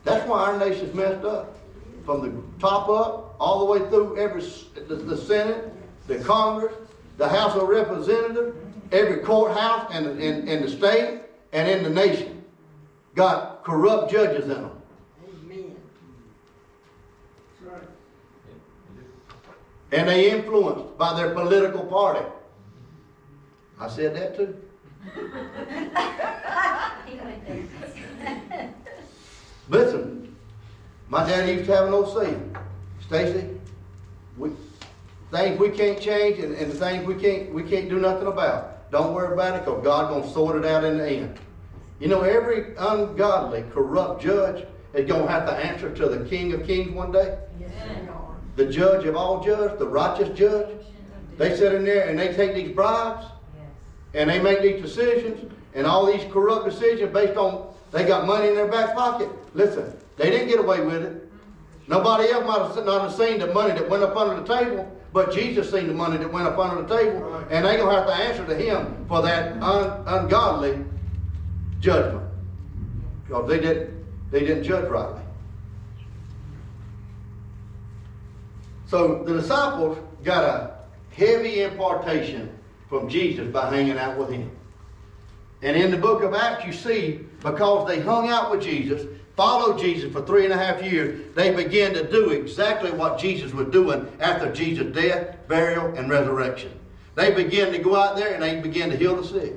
That's 0.03 0.25
why 0.29 0.51
our 0.51 0.57
nation's 0.57 0.93
messed 0.93 1.25
up. 1.25 1.57
From 2.05 2.21
the 2.21 2.59
top 2.59 2.87
up, 2.87 3.35
all 3.39 3.59
the 3.59 3.65
way 3.65 3.79
through 3.89 4.17
every, 4.17 4.41
the, 4.87 4.95
the 4.95 5.17
Senate, 5.17 5.73
the 6.05 6.19
Congress, 6.19 6.73
the 7.17 7.27
House 7.27 7.55
of 7.55 7.67
Representatives, 7.67 8.55
every 8.93 9.17
courthouse 9.17 9.89
and, 9.91 10.21
in, 10.21 10.47
in 10.47 10.61
the 10.61 10.69
state 10.69 11.21
and 11.51 11.67
in 11.67 11.83
the 11.83 11.89
nation. 11.89 12.45
Got 13.15 13.63
corrupt 13.65 14.11
judges 14.11 14.43
in 14.43 14.49
them. 14.49 14.71
Amen. 15.27 15.75
And 19.91 20.07
they 20.07 20.31
influenced 20.31 20.97
by 20.97 21.19
their 21.19 21.33
political 21.33 21.83
party. 21.83 22.25
I 23.79 23.89
said 23.89 24.15
that 24.15 24.37
too. 24.37 24.55
He 27.05 27.15
went 27.15 27.47
there. 27.47 28.73
Listen, 29.69 30.35
my 31.09 31.25
daddy 31.25 31.53
used 31.53 31.65
to 31.65 31.75
have 31.75 31.87
an 31.87 31.93
old 31.93 32.13
saying, 32.17 32.55
Stacey, 33.05 33.49
we, 34.37 34.51
things 35.31 35.59
we 35.59 35.69
can't 35.69 35.99
change 35.99 36.39
and, 36.39 36.53
and 36.55 36.71
the 36.71 36.75
things 36.75 37.05
we 37.05 37.15
can't, 37.15 37.53
we 37.53 37.63
can't 37.63 37.89
do 37.89 37.99
nothing 37.99 38.27
about. 38.27 38.91
Don't 38.91 39.13
worry 39.13 39.33
about 39.33 39.55
it, 39.55 39.65
cause 39.65 39.83
God 39.83 40.09
gonna 40.09 40.31
sort 40.31 40.57
it 40.57 40.65
out 40.65 40.83
in 40.83 40.97
the 40.97 41.07
end. 41.07 41.39
You 41.99 42.07
know, 42.07 42.21
every 42.21 42.75
ungodly, 42.77 43.63
corrupt 43.71 44.21
judge 44.21 44.65
is 44.93 45.07
gonna 45.07 45.29
have 45.29 45.45
to 45.47 45.53
answer 45.53 45.93
to 45.93 46.09
the 46.09 46.25
King 46.25 46.53
of 46.53 46.65
Kings 46.65 46.91
one 46.91 47.11
day. 47.11 47.37
Yes. 47.59 47.71
The 48.55 48.65
judge 48.65 49.05
of 49.05 49.15
all 49.15 49.43
judges, 49.43 49.77
the 49.77 49.87
righteous 49.87 50.37
judge. 50.37 50.69
They 51.37 51.55
sit 51.55 51.73
in 51.73 51.85
there 51.85 52.09
and 52.09 52.17
they 52.17 52.33
take 52.33 52.55
these 52.55 52.73
bribes 52.73 53.27
and 54.13 54.29
they 54.29 54.39
make 54.39 54.61
these 54.61 54.81
decisions 54.81 55.51
and 55.73 55.85
all 55.85 56.05
these 56.05 56.23
corrupt 56.31 56.65
decisions 56.65 57.13
based 57.13 57.37
on 57.37 57.73
they 57.91 58.05
got 58.05 58.25
money 58.25 58.49
in 58.49 58.55
their 58.55 58.67
back 58.67 58.95
pocket. 58.95 59.29
Listen, 59.53 59.93
they 60.17 60.29
didn't 60.29 60.49
get 60.49 60.59
away 60.59 60.81
with 60.81 61.03
it. 61.03 61.29
Nobody 61.87 62.29
else 62.29 62.45
might 62.45 62.75
have 62.75 62.85
not 62.85 63.01
have 63.01 63.13
seen 63.13 63.39
the 63.39 63.47
money 63.47 63.73
that 63.73 63.89
went 63.89 64.03
up 64.03 64.15
under 64.17 64.41
the 64.41 64.59
table, 64.59 64.91
but 65.13 65.31
Jesus 65.31 65.71
seen 65.71 65.87
the 65.87 65.93
money 65.93 66.17
that 66.17 66.31
went 66.31 66.47
up 66.47 66.57
under 66.57 66.81
the 66.81 66.97
table, 66.97 67.45
and 67.49 67.65
they 67.65 67.77
gonna 67.77 67.95
have 67.95 68.07
to 68.07 68.13
answer 68.13 68.45
to 68.45 68.55
him 68.55 69.05
for 69.07 69.21
that 69.21 69.61
un, 69.61 70.03
ungodly 70.05 70.83
judgment 71.79 72.27
because 73.25 73.47
they 73.47 73.59
didn't 73.59 74.05
they 74.31 74.41
didn't 74.41 74.63
judge 74.63 74.89
rightly. 74.89 75.21
So 78.87 79.23
the 79.23 79.33
disciples 79.33 79.97
got 80.23 80.43
a 80.43 80.77
heavy 81.15 81.61
impartation 81.61 82.57
from 82.89 83.09
Jesus 83.09 83.47
by 83.51 83.69
hanging 83.69 83.97
out 83.97 84.17
with 84.17 84.29
him. 84.29 84.49
And 85.61 85.75
in 85.75 85.91
the 85.91 85.97
book 85.97 86.23
of 86.23 86.33
Acts, 86.33 86.65
you 86.65 86.73
see, 86.73 87.25
because 87.41 87.87
they 87.87 87.99
hung 87.99 88.29
out 88.29 88.51
with 88.51 88.61
Jesus, 88.61 89.07
followed 89.35 89.79
Jesus 89.79 90.11
for 90.11 90.21
three 90.21 90.45
and 90.45 90.53
a 90.53 90.57
half 90.57 90.83
years, 90.83 91.33
they 91.35 91.53
began 91.53 91.93
to 91.93 92.09
do 92.09 92.29
exactly 92.29 92.91
what 92.91 93.19
Jesus 93.19 93.53
was 93.53 93.67
doing 93.67 94.07
after 94.19 94.51
Jesus' 94.51 94.93
death, 94.93 95.35
burial, 95.47 95.95
and 95.95 96.09
resurrection. 96.09 96.71
They 97.15 97.31
began 97.31 97.71
to 97.71 97.79
go 97.79 97.95
out 97.95 98.15
there 98.15 98.33
and 98.33 98.43
they 98.43 98.61
began 98.61 98.89
to 98.91 98.97
heal 98.97 99.15
the 99.15 99.27
sick. 99.27 99.53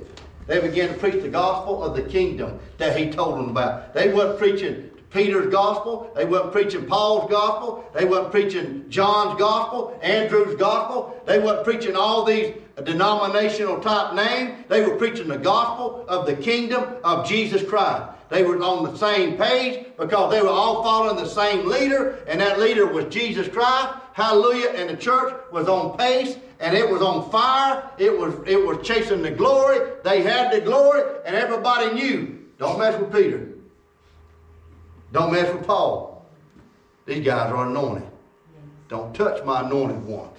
They 0.47 0.59
began 0.59 0.89
to 0.89 0.95
preach 0.95 1.21
the 1.21 1.29
gospel 1.29 1.83
of 1.83 1.95
the 1.95 2.01
kingdom 2.01 2.59
that 2.77 2.97
he 2.97 3.11
told 3.11 3.37
them 3.37 3.49
about. 3.49 3.93
They 3.93 4.11
weren't 4.11 4.39
preaching 4.39 4.89
Peter's 5.11 5.51
gospel. 5.51 6.11
They 6.15 6.25
weren't 6.25 6.51
preaching 6.51 6.85
Paul's 6.85 7.29
gospel. 7.29 7.89
They 7.93 8.05
weren't 8.05 8.31
preaching 8.31 8.85
John's 8.89 9.37
gospel, 9.37 9.99
Andrew's 10.01 10.55
gospel. 10.55 11.21
They 11.25 11.39
weren't 11.39 11.63
preaching 11.63 11.95
all 11.95 12.23
these 12.23 12.55
denominational 12.81 13.79
type 13.79 14.13
name. 14.13 14.63
They 14.67 14.81
were 14.81 14.95
preaching 14.95 15.27
the 15.27 15.37
gospel 15.37 16.05
of 16.07 16.25
the 16.25 16.35
kingdom 16.35 16.85
of 17.03 17.27
Jesus 17.27 17.67
Christ. 17.67 18.03
They 18.29 18.43
were 18.43 18.61
on 18.63 18.83
the 18.83 18.97
same 18.97 19.37
page 19.37 19.85
because 19.97 20.31
they 20.31 20.41
were 20.41 20.49
all 20.49 20.83
following 20.83 21.17
the 21.17 21.27
same 21.27 21.67
leader, 21.67 22.23
and 22.27 22.39
that 22.39 22.59
leader 22.59 22.85
was 22.85 23.05
Jesus 23.05 23.47
Christ. 23.47 23.93
Hallelujah. 24.13 24.69
And 24.69 24.89
the 24.89 24.95
church 24.95 25.33
was 25.51 25.67
on 25.67 25.97
pace 25.97 26.37
and 26.61 26.77
it 26.77 26.89
was 26.89 27.01
on 27.01 27.29
fire. 27.29 27.89
It 27.97 28.15
was 28.15 28.35
it 28.45 28.63
was 28.63 28.85
chasing 28.87 29.21
the 29.21 29.31
glory. 29.31 29.79
They 30.03 30.21
had 30.21 30.53
the 30.53 30.61
glory, 30.61 31.01
and 31.25 31.35
everybody 31.35 31.93
knew. 31.93 32.37
Don't 32.57 32.77
mess 32.77 32.97
with 32.99 33.11
Peter. 33.11 33.49
Don't 35.11 35.33
mess 35.33 35.51
with 35.51 35.65
Paul. 35.65 36.25
These 37.05 37.25
guys 37.25 37.51
are 37.51 37.67
anointed. 37.67 38.07
Don't 38.87 39.13
touch 39.15 39.43
my 39.43 39.61
anointed 39.65 40.05
ones. 40.05 40.37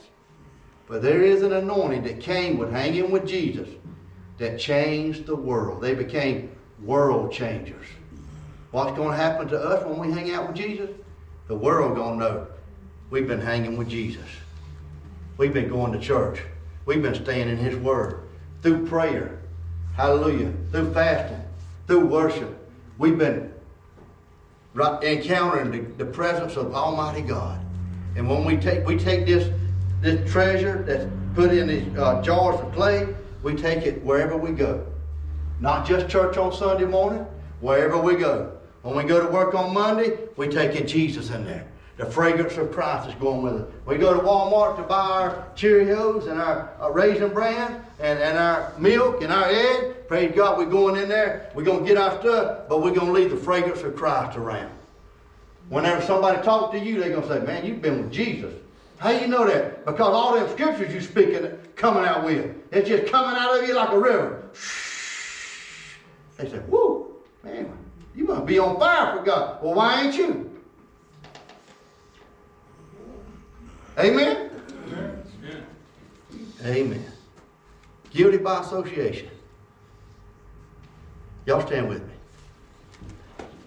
But 0.93 1.01
there 1.01 1.23
is 1.23 1.41
an 1.41 1.55
anointing 1.55 2.03
that 2.03 2.21
came 2.21 2.59
with 2.59 2.71
hanging 2.71 3.11
with 3.11 3.27
Jesus 3.27 3.67
that 4.37 4.61
changed 4.61 5.25
the 5.25 5.35
world. 5.35 5.81
They 5.81 5.95
became 5.95 6.55
world 6.83 7.33
changers. 7.33 7.87
What's 8.73 8.95
going 8.95 9.13
to 9.13 9.17
happen 9.17 9.49
to 9.49 9.59
us 9.59 9.87
when 9.87 9.99
we 9.99 10.13
hang 10.13 10.33
out 10.33 10.49
with 10.49 10.57
Jesus? 10.57 10.91
The 11.49 11.57
world 11.57 11.97
going 11.97 12.19
to 12.19 12.25
know 12.27 12.47
we've 13.09 13.27
been 13.27 13.41
hanging 13.41 13.79
with 13.79 13.89
Jesus. 13.89 14.27
We've 15.39 15.55
been 15.55 15.71
going 15.71 15.93
to 15.93 15.99
church. 15.99 16.43
We've 16.85 17.01
been 17.01 17.15
staying 17.15 17.49
in 17.49 17.57
His 17.57 17.75
Word. 17.75 18.29
Through 18.61 18.87
prayer. 18.87 19.41
Hallelujah. 19.97 20.53
Through 20.73 20.93
fasting. 20.93 21.43
Through 21.87 22.05
worship. 22.05 22.71
We've 22.99 23.17
been 23.17 23.51
encountering 24.77 25.71
the, 25.71 26.05
the 26.05 26.11
presence 26.11 26.57
of 26.57 26.75
Almighty 26.75 27.23
God. 27.23 27.65
And 28.15 28.29
when 28.29 28.45
we 28.45 28.59
take 28.59 28.87
we 28.87 28.99
take 28.99 29.25
this 29.25 29.49
this 30.03 30.31
treasure 30.31 30.83
that's 30.83 31.07
put 31.35 31.53
in 31.53 31.69
these 31.69 31.97
uh, 31.97 32.21
jars 32.23 32.61
of 32.61 32.73
clay, 32.75 33.07
we 33.43 33.55
take 33.55 33.87
it 33.87 34.03
wherever 34.03 34.37
we 34.37 34.51
go. 34.51 34.85
Not 35.61 35.87
just 35.87 36.09
church 36.09 36.37
on 36.37 36.53
Sunday 36.53 36.85
morning, 36.85 37.25
wherever 37.61 37.97
we 37.97 38.17
go. 38.17 38.53
When 38.83 38.97
we 38.97 39.05
go 39.05 39.25
to 39.25 39.33
work 39.33 39.55
on 39.55 39.73
Monday, 39.73 40.19
we 40.37 40.49
take 40.49 40.75
in 40.75 40.89
Jesus 40.89 41.31
in 41.31 41.45
there. 41.45 41.69
The 41.99 42.07
fragrance 42.07 42.57
of 42.57 42.73
Christ 42.73 43.09
is 43.09 43.15
going 43.17 43.43
with 43.43 43.61
it. 43.61 43.69
We 43.87 43.97
go 43.97 44.13
to 44.13 44.21
Walmart 44.21 44.77
to 44.77 44.83
buy 44.83 44.97
our 44.97 45.47
Cheerios 45.55 46.29
and 46.29 46.41
our, 46.41 46.71
our 46.81 46.91
Raisin 46.91 47.33
Bran 47.33 47.81
and, 48.01 48.19
and 48.19 48.37
our 48.37 48.73
milk 48.79 49.23
and 49.23 49.33
our 49.33 49.49
egg. 49.49 50.09
Praise 50.09 50.35
God, 50.35 50.59
we're 50.59 50.65
going 50.65 51.01
in 51.01 51.09
there. 51.09 51.53
We're 51.55 51.63
going 51.63 51.85
to 51.85 51.89
get 51.89 51.97
our 51.97 52.19
stuff, 52.19 52.63
but 52.69 52.83
we're 52.83 52.95
going 52.95 53.07
to 53.07 53.13
leave 53.13 53.31
the 53.31 53.37
fragrance 53.37 53.83
of 53.83 53.95
Christ 53.95 54.37
around. 54.37 54.73
Whenever 55.69 56.03
somebody 56.03 56.43
talks 56.43 56.77
to 56.77 56.85
you, 56.85 56.99
they're 56.99 57.11
going 57.11 57.23
to 57.23 57.29
say, 57.29 57.41
man, 57.47 57.65
you've 57.65 57.81
been 57.81 58.03
with 58.03 58.13
Jesus. 58.13 58.53
How 59.03 59.11
you 59.11 59.27
know 59.27 59.45
that? 59.45 59.85
Because 59.85 60.15
all 60.15 60.37
them 60.37 60.49
scriptures 60.51 60.95
you 60.95 61.01
speaking 61.01 61.59
coming 61.75 62.05
out 62.05 62.25
with. 62.25 62.55
It's 62.71 62.89
just 62.89 63.11
coming 63.11 63.37
out 63.37 63.59
of 63.59 63.67
you 63.67 63.75
like 63.75 63.91
a 63.91 63.99
river. 63.99 64.49
They 66.37 66.49
say, 66.49 66.61
whoo, 66.69 67.17
man, 67.43 67.77
you 68.15 68.27
must 68.27 68.47
be 68.47 68.61
on 68.61 68.79
fire 68.79 69.17
for 69.17 69.25
God. 69.25 69.61
Well, 69.61 69.75
why 69.75 70.03
ain't 70.03 70.15
you? 70.15 70.57
Amen? 73.99 74.51
Amen. 76.65 77.13
Guilty 78.11 78.37
by 78.37 78.61
association. 78.61 79.31
Y'all 81.47 81.67
stand 81.67 81.89
with 81.89 82.07
me. 82.07 82.15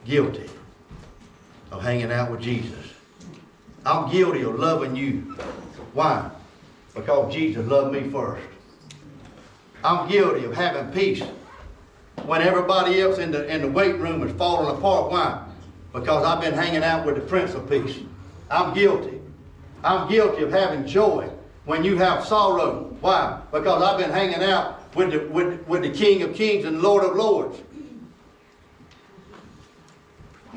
Guilty 0.05 0.49
of 1.71 1.83
hanging 1.83 2.13
out 2.13 2.31
with 2.31 2.39
Jesus. 2.39 2.94
I'm 3.85 4.09
guilty 4.09 4.41
of 4.41 4.59
loving 4.59 4.95
you. 4.95 5.35
Why? 5.93 6.29
Because 6.95 7.33
Jesus 7.33 7.65
loved 7.67 7.93
me 7.93 8.09
first. 8.09 8.45
I'm 9.83 10.09
guilty 10.09 10.45
of 10.45 10.55
having 10.55 10.91
peace 10.91 11.21
when 12.25 12.41
everybody 12.41 12.99
else 13.01 13.19
in 13.19 13.31
the, 13.31 13.45
in 13.53 13.61
the 13.61 13.67
weight 13.67 13.97
room 13.97 14.27
is 14.27 14.35
falling 14.35 14.75
apart. 14.75 15.11
Why? 15.11 15.45
Because 15.93 16.25
I've 16.25 16.41
been 16.41 16.53
hanging 16.53 16.83
out 16.83 17.05
with 17.05 17.15
the 17.15 17.21
Prince 17.21 17.53
of 17.53 17.69
Peace. 17.69 17.99
I'm 18.49 18.73
guilty. 18.73 19.21
I'm 19.83 20.09
guilty 20.09 20.43
of 20.43 20.51
having 20.51 20.87
joy 20.87 21.29
when 21.65 21.83
you 21.83 21.97
have 21.97 22.25
sorrow. 22.25 22.95
Why? 23.01 23.39
Because 23.51 23.83
I've 23.83 23.99
been 23.99 24.09
hanging 24.09 24.43
out 24.43 24.95
with 24.95 25.11
the, 25.11 25.19
with, 25.27 25.65
with 25.67 25.83
the 25.83 25.91
King 25.91 26.23
of 26.23 26.33
Kings 26.33 26.65
and 26.65 26.81
Lord 26.81 27.03
of 27.03 27.15
Lords. 27.15 27.59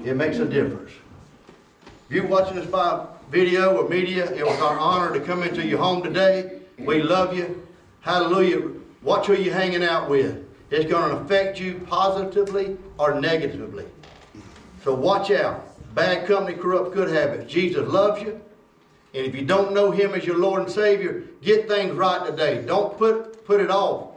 It 0.02 0.16
makes 0.16 0.38
a 0.38 0.46
difference. 0.46 0.92
If 2.08 2.14
you're 2.14 2.26
watching 2.26 2.56
this 2.56 2.66
by 2.66 3.06
video 3.30 3.76
or 3.76 3.88
media, 3.88 4.30
it 4.32 4.44
was 4.44 4.58
our 4.60 4.78
honor 4.78 5.12
to 5.12 5.20
come 5.20 5.42
into 5.42 5.64
your 5.64 5.78
home 5.78 6.02
today. 6.02 6.60
We 6.78 7.02
love 7.02 7.36
you. 7.36 7.66
Hallelujah. 8.00 8.70
Watch 9.02 9.26
who 9.26 9.34
you're 9.34 9.54
hanging 9.54 9.84
out 9.84 10.08
with. 10.08 10.44
It's 10.70 10.90
going 10.90 11.10
to 11.10 11.16
affect 11.18 11.60
you 11.60 11.80
positively 11.86 12.76
or 12.98 13.20
negatively. 13.20 13.84
So 14.82 14.94
watch 14.94 15.30
out. 15.30 15.64
Bad 15.94 16.26
company 16.26 16.56
corrupts 16.56 16.94
good 16.94 17.10
habits. 17.10 17.50
Jesus 17.50 17.86
loves 17.88 18.22
you. 18.22 18.40
And 19.14 19.26
if 19.26 19.34
you 19.34 19.44
don't 19.44 19.72
know 19.72 19.90
him 19.90 20.14
as 20.14 20.24
your 20.24 20.38
Lord 20.38 20.62
and 20.62 20.70
Savior, 20.70 21.24
get 21.42 21.68
things 21.68 21.92
right 21.92 22.24
today. 22.26 22.62
Don't 22.64 22.96
put, 22.96 23.44
put 23.44 23.60
it 23.60 23.70
off. 23.70 24.10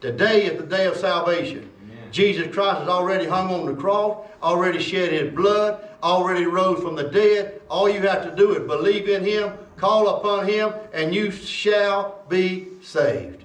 Today 0.00 0.44
is 0.44 0.60
the 0.60 0.66
day 0.66 0.86
of 0.86 0.96
salvation. 0.96 1.70
Jesus 2.14 2.54
Christ 2.54 2.78
has 2.78 2.88
already 2.88 3.26
hung 3.26 3.52
on 3.52 3.66
the 3.66 3.74
cross, 3.74 4.24
already 4.40 4.78
shed 4.80 5.10
his 5.12 5.34
blood, 5.34 5.82
already 6.00 6.44
rose 6.44 6.80
from 6.80 6.94
the 6.94 7.02
dead. 7.02 7.60
All 7.68 7.88
you 7.88 8.00
have 8.02 8.22
to 8.22 8.36
do 8.36 8.52
is 8.52 8.64
believe 8.68 9.08
in 9.08 9.24
him, 9.24 9.52
call 9.76 10.06
upon 10.06 10.46
him, 10.46 10.72
and 10.92 11.12
you 11.12 11.32
shall 11.32 12.22
be 12.28 12.68
saved. 12.84 13.42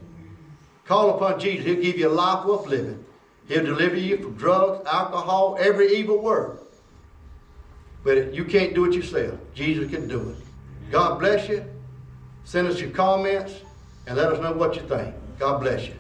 Call 0.86 1.16
upon 1.16 1.40
Jesus. 1.40 1.66
He'll 1.66 1.82
give 1.82 1.98
you 1.98 2.10
a 2.10 2.14
life 2.14 2.46
worth 2.46 2.68
living. 2.68 3.04
He'll 3.48 3.66
deliver 3.66 3.96
you 3.96 4.18
from 4.18 4.36
drugs, 4.36 4.88
alcohol, 4.88 5.58
every 5.60 5.96
evil 5.98 6.20
work. 6.20 6.62
But 8.04 8.36
you 8.36 8.46
can't 8.46 8.76
do 8.76 8.86
it 8.86 8.94
yourself. 8.94 9.40
Jesus 9.56 9.90
can 9.90 10.08
do 10.08 10.30
it. 10.30 10.92
God 10.92 11.18
bless 11.18 11.50
you. 11.50 11.66
Send 12.44 12.68
us 12.68 12.80
your 12.80 12.92
comments 12.92 13.56
and 14.06 14.16
let 14.16 14.32
us 14.32 14.40
know 14.40 14.54
what 14.54 14.76
you 14.76 14.84
think. 14.84 15.16
God 15.40 15.60
bless 15.60 15.88
you. 15.88 15.99